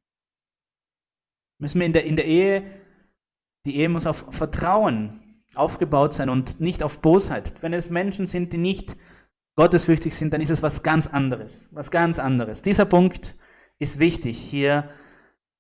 [1.60, 2.64] müssen wir in der, in der Ehe,
[3.66, 7.64] die Ehe muss auf Vertrauen aufgebaut sein und nicht auf Bosheit.
[7.64, 8.96] Wenn es Menschen sind, die nicht
[9.56, 11.70] gottesfürchtig sind, dann ist es was ganz anderes.
[11.72, 12.62] Was ganz anderes.
[12.62, 13.36] Dieser Punkt
[13.80, 14.90] ist wichtig hier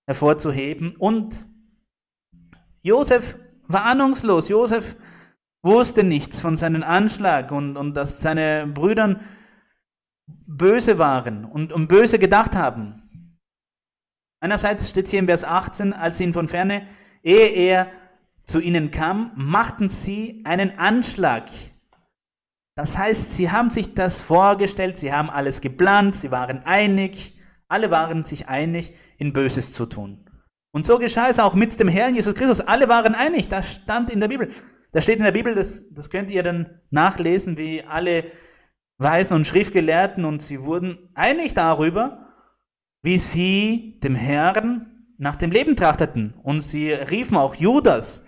[0.05, 0.95] hervorzuheben.
[0.97, 1.47] Und
[2.83, 4.49] Josef war ahnungslos.
[4.49, 4.97] Josef
[5.63, 9.19] wusste nichts von seinem Anschlag und, und dass seine Brüder
[10.27, 13.01] böse waren und um böse gedacht haben.
[14.39, 16.87] Einerseits steht hier im Vers 18, als sie ihn von ferne,
[17.23, 17.91] ehe er
[18.43, 21.49] zu ihnen kam, machten sie einen Anschlag.
[22.75, 27.89] Das heißt, sie haben sich das vorgestellt, sie haben alles geplant, sie waren einig, alle
[27.89, 30.29] waren sich einig, in Böses zu tun.
[30.71, 32.59] Und so geschah es auch mit dem Herrn Jesus Christus.
[32.59, 34.49] Alle waren einig, das stand in der Bibel.
[34.91, 38.25] Das steht in der Bibel, das, das könnt ihr dann nachlesen, wie alle
[38.97, 42.29] Weisen und Schriftgelehrten und sie wurden einig darüber,
[43.03, 46.33] wie sie dem Herrn nach dem Leben trachteten.
[46.43, 48.23] Und sie riefen auch Judas,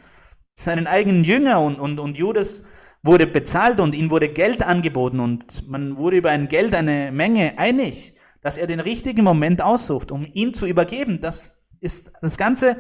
[0.53, 2.63] seinen eigenen Jünger, und, und, und Judas
[3.03, 7.57] wurde bezahlt und ihm wurde Geld angeboten und man wurde über ein Geld eine Menge
[7.57, 11.21] einig, dass er den richtigen Moment aussucht, um ihn zu übergeben.
[11.21, 12.77] Das ist das Ganze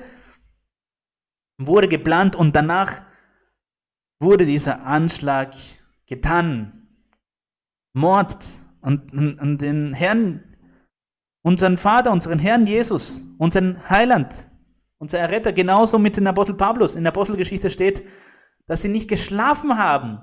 [1.59, 3.01] wurde geplant und danach
[4.19, 5.53] wurde dieser Anschlag
[6.05, 6.76] getan.
[7.97, 8.37] Mord
[8.81, 10.43] an, an, an den Herrn,
[11.41, 14.49] unseren Vater, unseren Herrn Jesus, unseren Heiland,
[14.99, 16.95] unser Erretter, genauso mit dem Apostel Paulus.
[16.95, 18.03] In der Apostelgeschichte steht,
[18.67, 20.19] dass sie nicht geschlafen haben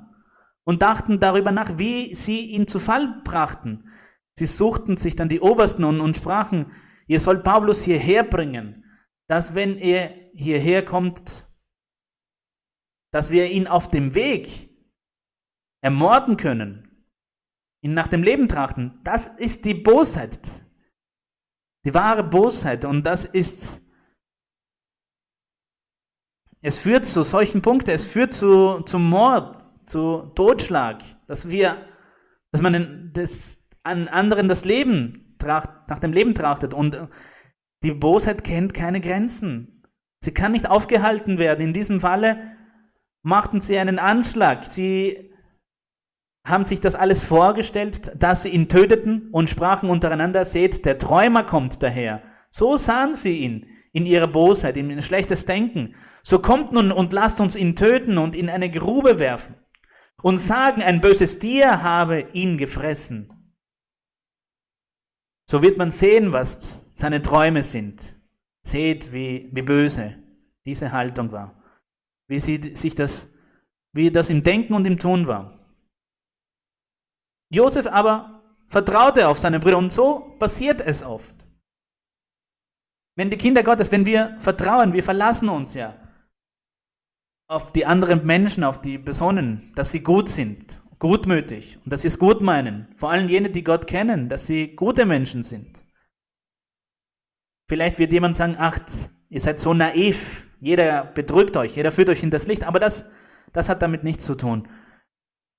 [0.65, 3.91] und dachten darüber nach, wie sie ihn zu Fall brachten.
[4.37, 6.67] Sie suchten sich dann die Obersten und, und sprachen,
[7.07, 8.85] ihr sollt Paulus hierher bringen,
[9.29, 11.49] dass wenn er hierher kommt,
[13.13, 14.71] dass wir ihn auf dem Weg
[15.81, 16.84] ermorden können,
[17.93, 20.65] nach dem Leben trachten, das ist die Bosheit,
[21.85, 23.83] die wahre Bosheit und das ist,
[26.63, 31.77] es führt zu solchen Punkten, es führt zu, zum Mord, zu Totschlag, dass wir,
[32.53, 36.99] dass man das, an anderen das Leben tracht, nach dem Leben trachtet und
[37.83, 39.83] die Bosheit kennt keine Grenzen.
[40.21, 41.61] Sie kann nicht aufgehalten werden.
[41.61, 42.57] In diesem Falle
[43.23, 44.65] machten sie einen Anschlag.
[44.73, 45.34] Sie
[46.45, 51.45] haben sich das alles vorgestellt, dass sie ihn töteten und sprachen untereinander, seht, der Träumer
[51.45, 52.23] kommt daher.
[52.51, 55.95] So sahen sie ihn in ihrer Bosheit, in schlechtes Denken.
[56.23, 59.55] So kommt nun und lasst uns ihn töten und in eine Grube werfen
[60.23, 63.31] und sagen, ein böses Tier habe ihn gefressen.
[65.51, 68.15] So wird man sehen, was seine Träume sind.
[68.63, 70.15] Seht, wie, wie böse
[70.65, 71.65] diese Haltung war
[72.27, 73.29] wie sie sich das,
[73.93, 75.64] wie das im Denken und im Tun war.
[77.55, 81.35] Josef aber vertraute auf seine Brüder und so passiert es oft.
[83.17, 85.97] Wenn die Kinder Gottes, wenn wir vertrauen, wir verlassen uns ja
[87.47, 92.09] auf die anderen Menschen, auf die Personen, dass sie gut sind, gutmütig und dass sie
[92.09, 92.89] es gut meinen.
[92.97, 95.83] Vor allem jene, die Gott kennen, dass sie gute Menschen sind.
[97.69, 98.79] Vielleicht wird jemand sagen, ach,
[99.29, 103.05] ihr seid so naiv, jeder bedrückt euch, jeder führt euch in das Licht, aber das,
[103.53, 104.69] das hat damit nichts zu tun.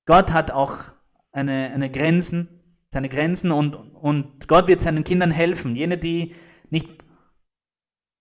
[0.05, 0.95] Gott hat auch
[1.35, 2.47] eine, eine Grenzen,
[2.91, 5.75] seine Grenzen und, und Gott wird seinen Kindern helfen.
[5.75, 6.33] Jene, die
[6.69, 6.89] nicht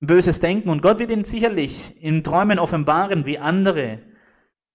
[0.00, 4.00] Böses denken und Gott wird ihnen sicherlich in Träumen offenbaren, wie andere,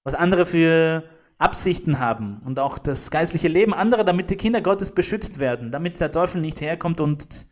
[0.03, 1.03] was andere für
[1.37, 5.99] Absichten haben und auch das geistliche Leben anderer, damit die Kinder Gottes beschützt werden, damit
[5.99, 7.47] der Teufel nicht herkommt und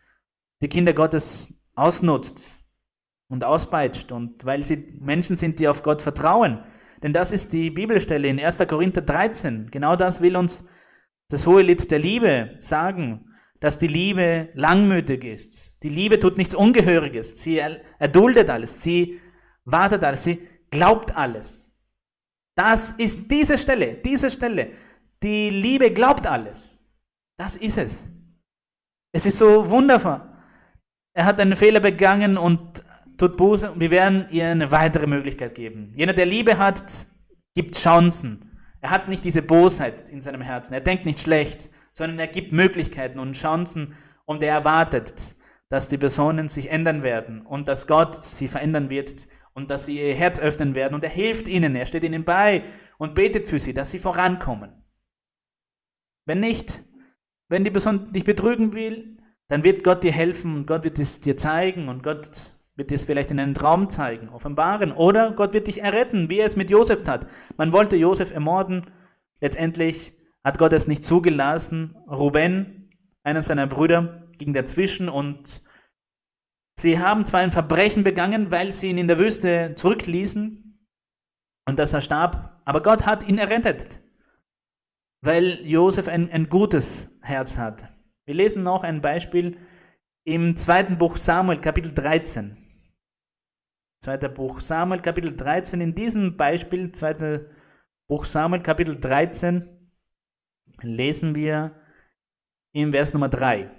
[0.62, 2.64] die Kinder Gottes ausnutzt
[3.30, 6.64] und auspeitscht und weil sie Menschen sind, die auf Gott vertrauen.
[7.04, 8.58] Denn das ist die Bibelstelle in 1.
[8.68, 9.70] Korinther 13.
[9.70, 10.66] Genau das will uns
[11.30, 15.82] das hohe Lied der Liebe sagen, dass die Liebe langmütig ist.
[15.84, 17.42] Die Liebe tut nichts Ungehöriges.
[17.42, 18.84] Sie erduldet alles.
[18.84, 19.20] Sie
[19.66, 20.24] wartet alles.
[20.24, 21.76] Sie glaubt alles.
[22.56, 24.72] Das ist diese Stelle, diese Stelle.
[25.24, 26.84] Die Liebe glaubt alles.
[27.38, 28.10] Das ist es.
[29.12, 30.44] Es ist so wunderbar.
[31.16, 32.84] Er hat einen Fehler begangen und
[33.18, 33.74] tut Buße.
[33.76, 35.94] Wir werden ihr eine weitere Möglichkeit geben.
[35.96, 37.08] Jener, der Liebe hat,
[37.56, 38.47] gibt Chancen.
[38.82, 40.74] Er hat nicht diese Bosheit in seinem Herzen.
[40.74, 45.36] Er denkt nicht schlecht, sondern er gibt Möglichkeiten und Chancen und er erwartet,
[45.70, 50.00] dass die Personen sich ändern werden und dass Gott sie verändern wird und dass sie
[50.00, 52.64] ihr Herz öffnen werden und er hilft ihnen, er steht ihnen bei
[52.98, 54.72] und betet für sie, dass sie vorankommen.
[56.26, 56.84] Wenn nicht,
[57.50, 59.18] wenn die Person dich betrügen will,
[59.48, 62.96] dann wird Gott dir helfen und Gott wird es dir zeigen und Gott wird dir
[62.96, 64.92] es vielleicht in einem Traum zeigen, offenbaren.
[64.92, 67.28] Oder Gott wird dich erretten, wie er es mit Josef tat.
[67.58, 68.86] Man wollte Josef ermorden.
[69.42, 70.14] Letztendlich
[70.44, 71.98] hat Gott es nicht zugelassen.
[72.08, 72.90] Ruben,
[73.24, 75.62] einer seiner Brüder, ging dazwischen und
[76.80, 80.80] sie haben zwar ein Verbrechen begangen, weil sie ihn in der Wüste zurückließen
[81.66, 84.02] und dass er starb, aber Gott hat ihn errettet,
[85.22, 87.92] weil Josef ein, ein gutes Herz hat.
[88.26, 89.58] Wir lesen noch ein Beispiel
[90.24, 92.67] im zweiten Buch Samuel, Kapitel 13.
[94.00, 95.82] Zweiter Buch Samuel, Kapitel 13.
[95.82, 97.46] In diesem Beispiel, zweiter
[98.08, 99.68] Buch Samuel, Kapitel 13,
[100.82, 101.76] lesen wir
[102.74, 103.72] im Vers Nummer 3.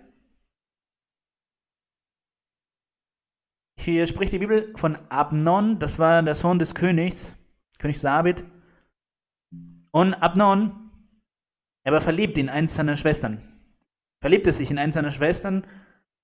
[3.79, 7.37] Hier spricht die Bibel von Abnon, das war der Sohn des Königs,
[7.79, 8.45] König Sabit.
[9.93, 10.91] Und Abnon,
[11.85, 13.41] er war verliebt in eins seiner Schwestern.
[14.21, 15.65] Verliebte sich in eins seiner Schwestern,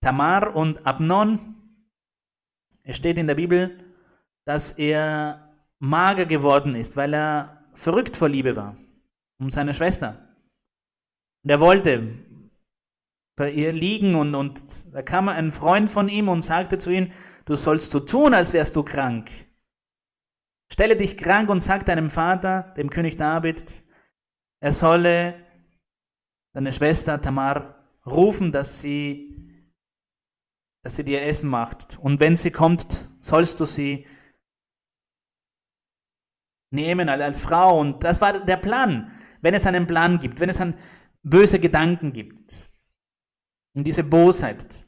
[0.02, 1.54] Tamar und Abnon.
[2.82, 3.83] Es steht in der Bibel,
[4.44, 8.76] dass er mager geworden ist, weil er verrückt vor Liebe war,
[9.38, 10.36] um seine Schwester.
[11.42, 12.18] Und er wollte
[13.36, 17.12] bei ihr liegen und, und da kam ein Freund von ihm und sagte zu ihm,
[17.46, 19.30] du sollst so tun, als wärst du krank.
[20.72, 23.82] Stelle dich krank und sag deinem Vater, dem König David,
[24.60, 25.34] er solle
[26.54, 29.34] deine Schwester Tamar rufen, dass sie,
[30.82, 31.98] dass sie dir Essen macht.
[31.98, 34.06] Und wenn sie kommt, sollst du sie
[36.74, 37.80] nehmen als Frau.
[37.80, 39.12] Und das war der Plan.
[39.40, 40.74] Wenn es einen Plan gibt, wenn es einen
[41.22, 42.70] böse Gedanken gibt.
[43.74, 44.84] Und diese Bosheit.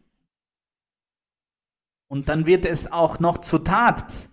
[2.08, 4.28] Und dann wird es auch noch zur Tat.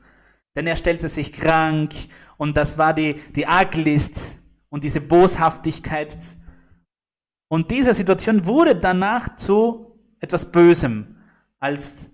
[0.56, 1.93] Denn er stellte sich krank
[2.38, 6.18] und das war die, die Arglist und diese Boshaftigkeit.
[7.47, 11.18] Und diese Situation wurde danach zu etwas Bösem,
[11.60, 12.12] als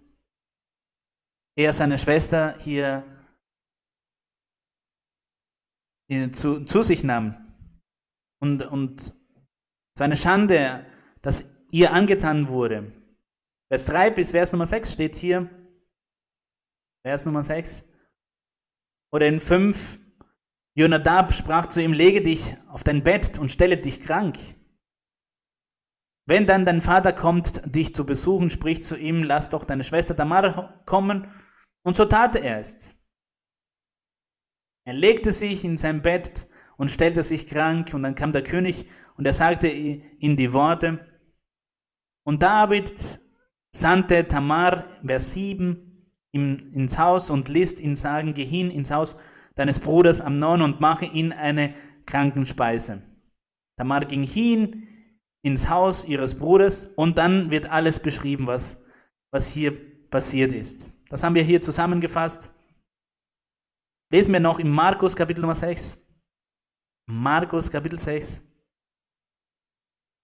[1.55, 3.03] er seine Schwester hier
[6.31, 7.35] zu, zu sich nahm.
[8.41, 10.85] Und, und es war eine Schande,
[11.21, 12.91] dass ihr angetan wurde.
[13.67, 15.49] Vers 3 bis Vers Nummer 6 steht hier.
[17.05, 17.85] Vers Nummer 6.
[19.11, 19.99] Oder in 5.
[20.75, 24.37] Jonadab sprach zu ihm, lege dich auf dein Bett und stelle dich krank.
[26.25, 30.15] Wenn dann dein Vater kommt, dich zu besuchen, sprich zu ihm, lass doch deine Schwester
[30.15, 31.27] Tamar kommen.
[31.83, 32.95] Und so tat er es.
[34.89, 38.87] Er legte sich in sein Bett und stellte sich krank und dann kam der König
[39.17, 41.05] und er sagte ihm die Worte.
[42.23, 43.19] Und David
[43.71, 49.15] sandte Tamar, Vers 7, ihm ins Haus und ließ ihn sagen, geh hin ins Haus
[49.53, 51.75] deines Bruders Amnon und mache ihn eine
[52.07, 53.03] Krankenspeise.
[53.77, 54.87] Tamar ging hin
[55.43, 58.83] ins Haus ihres Bruders und dann wird alles beschrieben, was,
[59.29, 59.71] was hier
[60.09, 60.95] passiert ist.
[61.09, 62.51] Das haben wir hier zusammengefasst.
[64.11, 65.99] Lesen wir noch in Markus Kapitel Nummer 6.
[67.07, 68.43] Markus Kapitel 6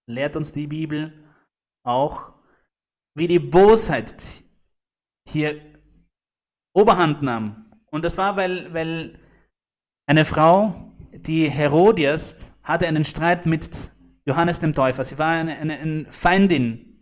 [0.08, 1.12] lehrt uns die Bibel
[1.84, 2.32] auch,
[3.16, 4.44] wie die Bosheit
[5.28, 5.60] hier
[6.74, 7.72] Oberhand nahm.
[7.86, 9.18] Und das war, weil, weil
[10.08, 13.92] eine Frau, die Herodias, hatte einen Streit mit
[14.26, 15.04] Johannes dem Täufer.
[15.04, 17.00] Sie war eine, eine, eine Feindin.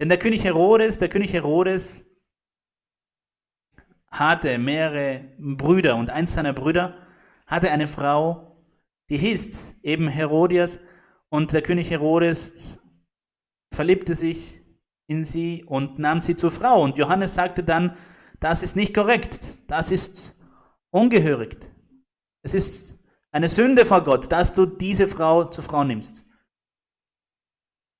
[0.00, 2.07] Denn der König Herodes, der König Herodes
[4.10, 6.94] hatte mehrere Brüder und eins seiner Brüder
[7.46, 8.56] hatte eine Frau,
[9.08, 10.80] die hieß eben Herodias
[11.30, 12.82] Und der König Herodes
[13.72, 14.62] verliebte sich
[15.06, 16.82] in sie und nahm sie zur Frau.
[16.82, 17.96] Und Johannes sagte dann,
[18.40, 20.36] das ist nicht korrekt, das ist
[20.90, 21.70] ungehörig.
[22.42, 22.98] Es ist
[23.30, 26.24] eine Sünde vor Gott, dass du diese Frau zur Frau nimmst.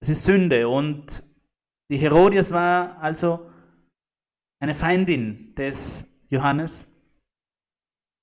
[0.00, 1.22] Es ist Sünde und
[1.90, 3.47] die Herodias war also
[4.60, 6.88] eine Feindin des Johannes.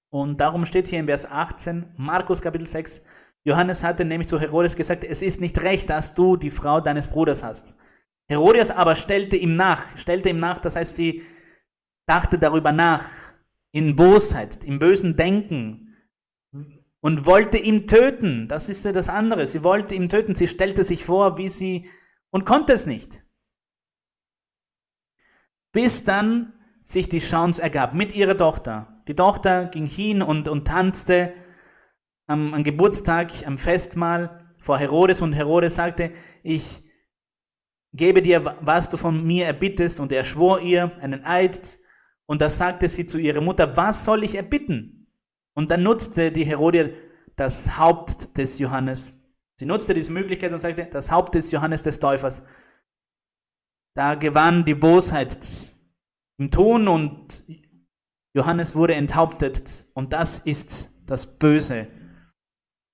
[0.09, 3.03] Und darum steht hier in Vers 18, Markus Kapitel 6,
[3.43, 7.07] Johannes hatte nämlich zu Herodes gesagt, es ist nicht recht, dass du die Frau deines
[7.07, 7.75] Bruders hast.
[8.27, 11.21] Herodias aber stellte ihm nach, stellte ihm nach, das heißt, sie
[12.07, 13.05] dachte darüber nach,
[13.71, 15.95] in Bosheit, im bösen Denken
[17.01, 18.47] und wollte ihn töten.
[18.47, 19.45] Das ist ja das andere.
[19.47, 20.33] Sie wollte ihn töten.
[20.33, 21.89] Sie stellte sich vor, wie sie
[22.31, 23.24] und konnte es nicht.
[25.75, 26.53] Bis dann
[26.83, 29.01] sich die Chance ergab mit ihrer Tochter.
[29.09, 31.33] Die Tochter ging hin und, und tanzte
[32.27, 36.11] am, am Geburtstag, am Festmahl vor Herodes und Herodes sagte,
[36.43, 36.81] ich
[37.91, 39.99] gebe dir, was du von mir erbittest.
[39.99, 41.77] Und er schwor ihr einen Eid.
[42.25, 45.11] Und da sagte sie zu ihrer Mutter, was soll ich erbitten?
[45.55, 46.93] Und dann nutzte die Herodie
[47.35, 49.11] das Haupt des Johannes.
[49.57, 52.43] Sie nutzte diese Möglichkeit und sagte, das Haupt des Johannes des Täufers.
[53.95, 55.77] Da gewann die Bosheit
[56.37, 57.43] im Tun und
[58.35, 59.87] Johannes wurde enthauptet.
[59.93, 61.87] Und das ist das Böse,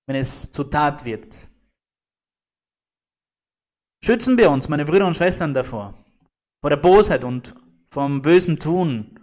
[0.07, 1.49] wenn es zur Tat wird.
[4.03, 5.93] Schützen wir uns, meine Brüder und Schwestern, davor.
[6.61, 7.55] Vor der Bosheit und
[7.91, 9.19] vom bösen Tun.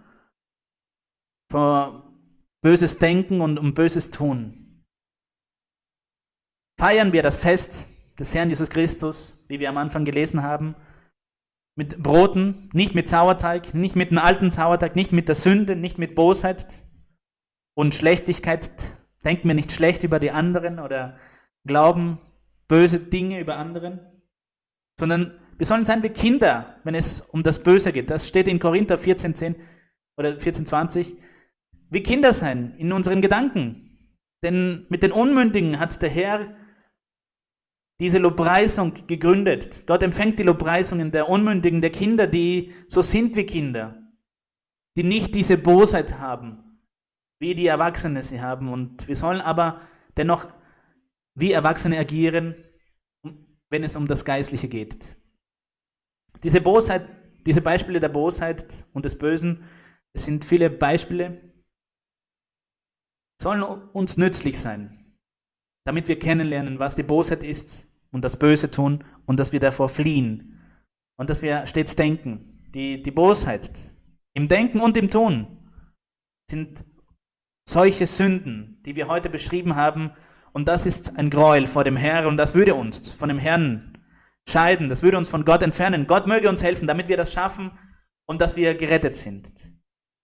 [1.51, 2.13] Vor
[2.61, 4.83] böses Denken und um böses Tun.
[6.77, 10.75] Feiern wir das Fest des Herrn Jesus Christus, wie wir am Anfang gelesen haben,
[11.79, 15.97] mit Broten, nicht mit Sauerteig, nicht mit einem alten Sauerteig, nicht mit der Sünde, nicht
[15.97, 16.83] mit Bosheit
[17.73, 18.69] und Schlechtigkeit.
[19.23, 21.17] Denken wir nicht schlecht über die anderen oder
[21.65, 22.19] glauben
[22.67, 24.01] böse Dinge über anderen,
[24.99, 28.09] sondern wir sollen sein wie Kinder, wenn es um das Böse geht.
[28.09, 29.55] Das steht in Korinther 14,10
[30.17, 31.15] oder 14,20.
[31.89, 33.85] Wie Kinder sein in unseren Gedanken.
[34.43, 36.55] Denn mit den Unmündigen hat der Herr
[37.99, 39.85] diese Lobpreisung gegründet.
[39.85, 44.01] Gott empfängt die Lobpreisungen der Unmündigen, der Kinder, die so sind wie Kinder,
[44.97, 46.79] die nicht diese Bosheit haben,
[47.39, 48.69] wie die Erwachsene sie haben.
[48.69, 49.81] Und wir sollen aber
[50.15, 50.47] dennoch
[51.35, 52.55] wie Erwachsene agieren,
[53.69, 55.17] wenn es um das Geistliche geht.
[56.43, 57.07] Diese Bosheit,
[57.45, 59.63] diese Beispiele der Bosheit und des Bösen,
[60.13, 61.41] es sind viele Beispiele,
[63.41, 65.15] sollen uns nützlich sein,
[65.85, 69.89] damit wir kennenlernen, was die Bosheit ist und das Böse tun und dass wir davor
[69.89, 70.59] fliehen
[71.17, 72.69] und dass wir stets denken.
[72.73, 73.71] Die, die Bosheit
[74.33, 75.47] im Denken und im Tun
[76.49, 76.85] sind
[77.67, 80.11] solche Sünden, die wir heute beschrieben haben,
[80.51, 83.97] und das ist ein Gräuel vor dem Herrn und das würde uns von dem Herrn
[84.47, 86.07] scheiden, das würde uns von Gott entfernen.
[86.07, 87.71] Gott möge uns helfen, damit wir das schaffen
[88.25, 89.51] und dass wir gerettet sind.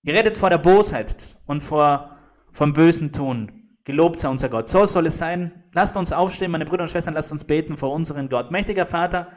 [0.04, 2.18] Gerettet vor der Bosheit und vor,
[2.52, 3.65] vom bösen Tun.
[3.86, 4.68] Gelobt sei unser Gott.
[4.68, 5.64] So soll es sein.
[5.74, 8.50] Lasst uns aufstehen, meine Brüder und Schwestern, lasst uns beten vor unseren Gott.
[8.50, 9.32] Mächtiger Vater,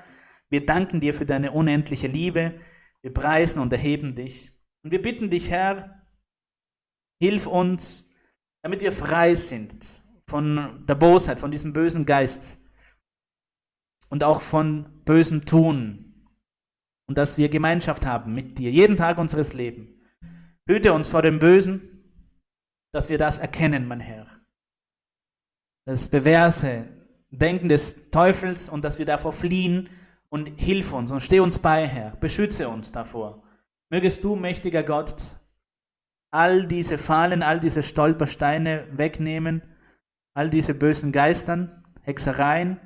[0.48, 2.58] wir danken dir für deine unendliche Liebe.
[3.02, 4.50] Wir preisen und erheben dich.
[4.82, 6.02] Und wir bitten dich, Herr,
[7.20, 8.10] hilf uns,
[8.62, 12.58] damit wir frei sind von der Bosheit, von diesem bösen Geist
[14.08, 16.26] und auch von bösem Tun.
[17.06, 19.90] Und dass wir Gemeinschaft haben mit dir, jeden Tag unseres Lebens.
[20.66, 22.02] Hüte uns vor dem Bösen,
[22.92, 24.37] dass wir das erkennen, mein Herr
[25.88, 26.86] das Bewerse
[27.30, 29.88] Denken des Teufels und dass wir davor fliehen
[30.28, 32.14] und hilf uns und steh uns bei, Herr.
[32.16, 33.42] Beschütze uns davor.
[33.88, 35.16] Mögest du, mächtiger Gott,
[36.30, 39.62] all diese Fallen, all diese Stolpersteine wegnehmen,
[40.34, 42.78] all diese bösen Geistern, Hexereien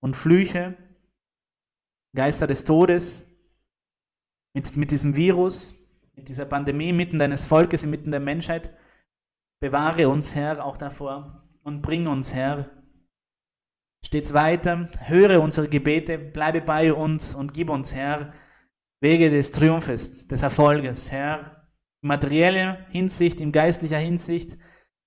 [0.00, 0.76] und Flüche,
[2.14, 3.26] Geister des Todes,
[4.52, 5.74] mit, mit diesem Virus,
[6.14, 8.70] mit dieser Pandemie mitten deines Volkes, inmitten der Menschheit.
[9.60, 12.70] Bewahre uns, Herr, auch davor und bring uns, Herr,
[14.04, 14.88] stets weiter.
[15.00, 18.32] Höre unsere Gebete, bleibe bei uns und gib uns, Herr,
[19.00, 21.66] Wege des Triumphes, des Erfolges, Herr.
[22.02, 24.56] In materieller Hinsicht, in geistlicher Hinsicht,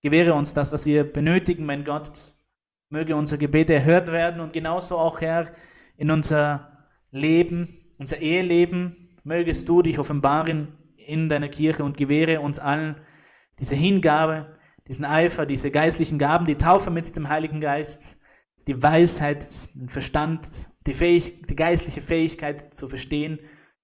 [0.02, 2.36] gewähre uns das, was wir benötigen, mein Gott.
[2.90, 5.54] Möge unsere Gebete erhört werden und genauso auch, Herr,
[5.96, 12.60] in unser Leben, unser Eheleben, mögest du dich offenbaren in deiner Kirche und gewähre uns
[12.60, 12.96] allen
[13.62, 14.58] diese Hingabe,
[14.88, 18.18] diesen Eifer, diese geistlichen Gaben, die Taufe mit dem Heiligen Geist,
[18.68, 19.46] die Weisheit,
[19.76, 20.48] den Verstand,
[20.88, 23.40] die, Fähig die geistliche Fähigkeit zu verstehen,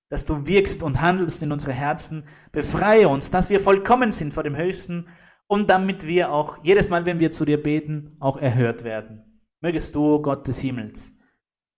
[0.10, 2.24] dass du wirkst und handelst in unsere Herzen.
[2.52, 5.08] Befreie uns, dass wir vollkommen sind vor dem Höchsten
[5.46, 9.24] und damit wir auch jedes Mal, wenn wir zu dir beten, auch erhört werden.
[9.62, 11.14] Mögest du, Gott des Himmels,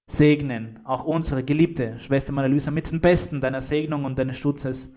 [0.08, 4.96] segnen, auch unsere geliebte Schwester Maria mit dem Besten deiner Segnung und deines Schutzes.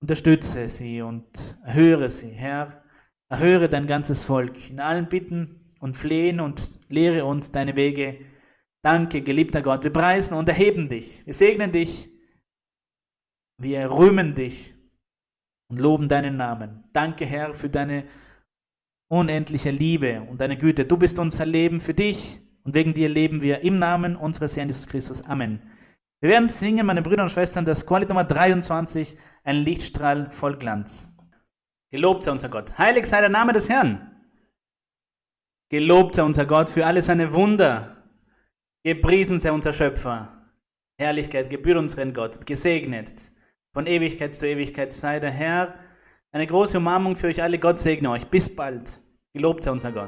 [0.00, 2.82] Unterstütze sie und erhöre sie, Herr.
[3.30, 8.20] Erhöre dein ganzes Volk in allen Bitten und Flehen und lehre uns deine Wege.
[8.82, 9.84] Danke, geliebter Gott.
[9.84, 11.26] Wir preisen und erheben dich.
[11.26, 12.10] Wir segnen dich.
[13.60, 14.74] Wir rühmen dich
[15.68, 16.84] und loben deinen Namen.
[16.92, 18.04] Danke, Herr, für deine
[19.08, 20.84] unendliche Liebe und deine Güte.
[20.84, 24.68] Du bist unser Leben für dich und wegen dir leben wir im Namen unseres Herrn
[24.68, 25.22] Jesus Christus.
[25.22, 25.60] Amen.
[26.20, 31.08] Wir werden singen, meine Brüder und Schwestern, das Qualität Nummer 23, ein Lichtstrahl voll Glanz.
[31.92, 32.76] Gelobt sei unser Gott.
[32.76, 34.10] Heilig sei der Name des Herrn.
[35.70, 38.02] Gelobt sei unser Gott für alle seine Wunder.
[38.84, 40.50] Gepriesen sei unser Schöpfer.
[40.98, 42.46] Herrlichkeit gebührt unseren Gott.
[42.46, 43.30] Gesegnet.
[43.72, 45.74] Von Ewigkeit zu Ewigkeit sei der Herr.
[46.32, 47.58] Eine große Umarmung für euch alle.
[47.58, 48.26] Gott segne euch.
[48.26, 49.00] Bis bald.
[49.34, 50.06] Gelobt sei unser Gott.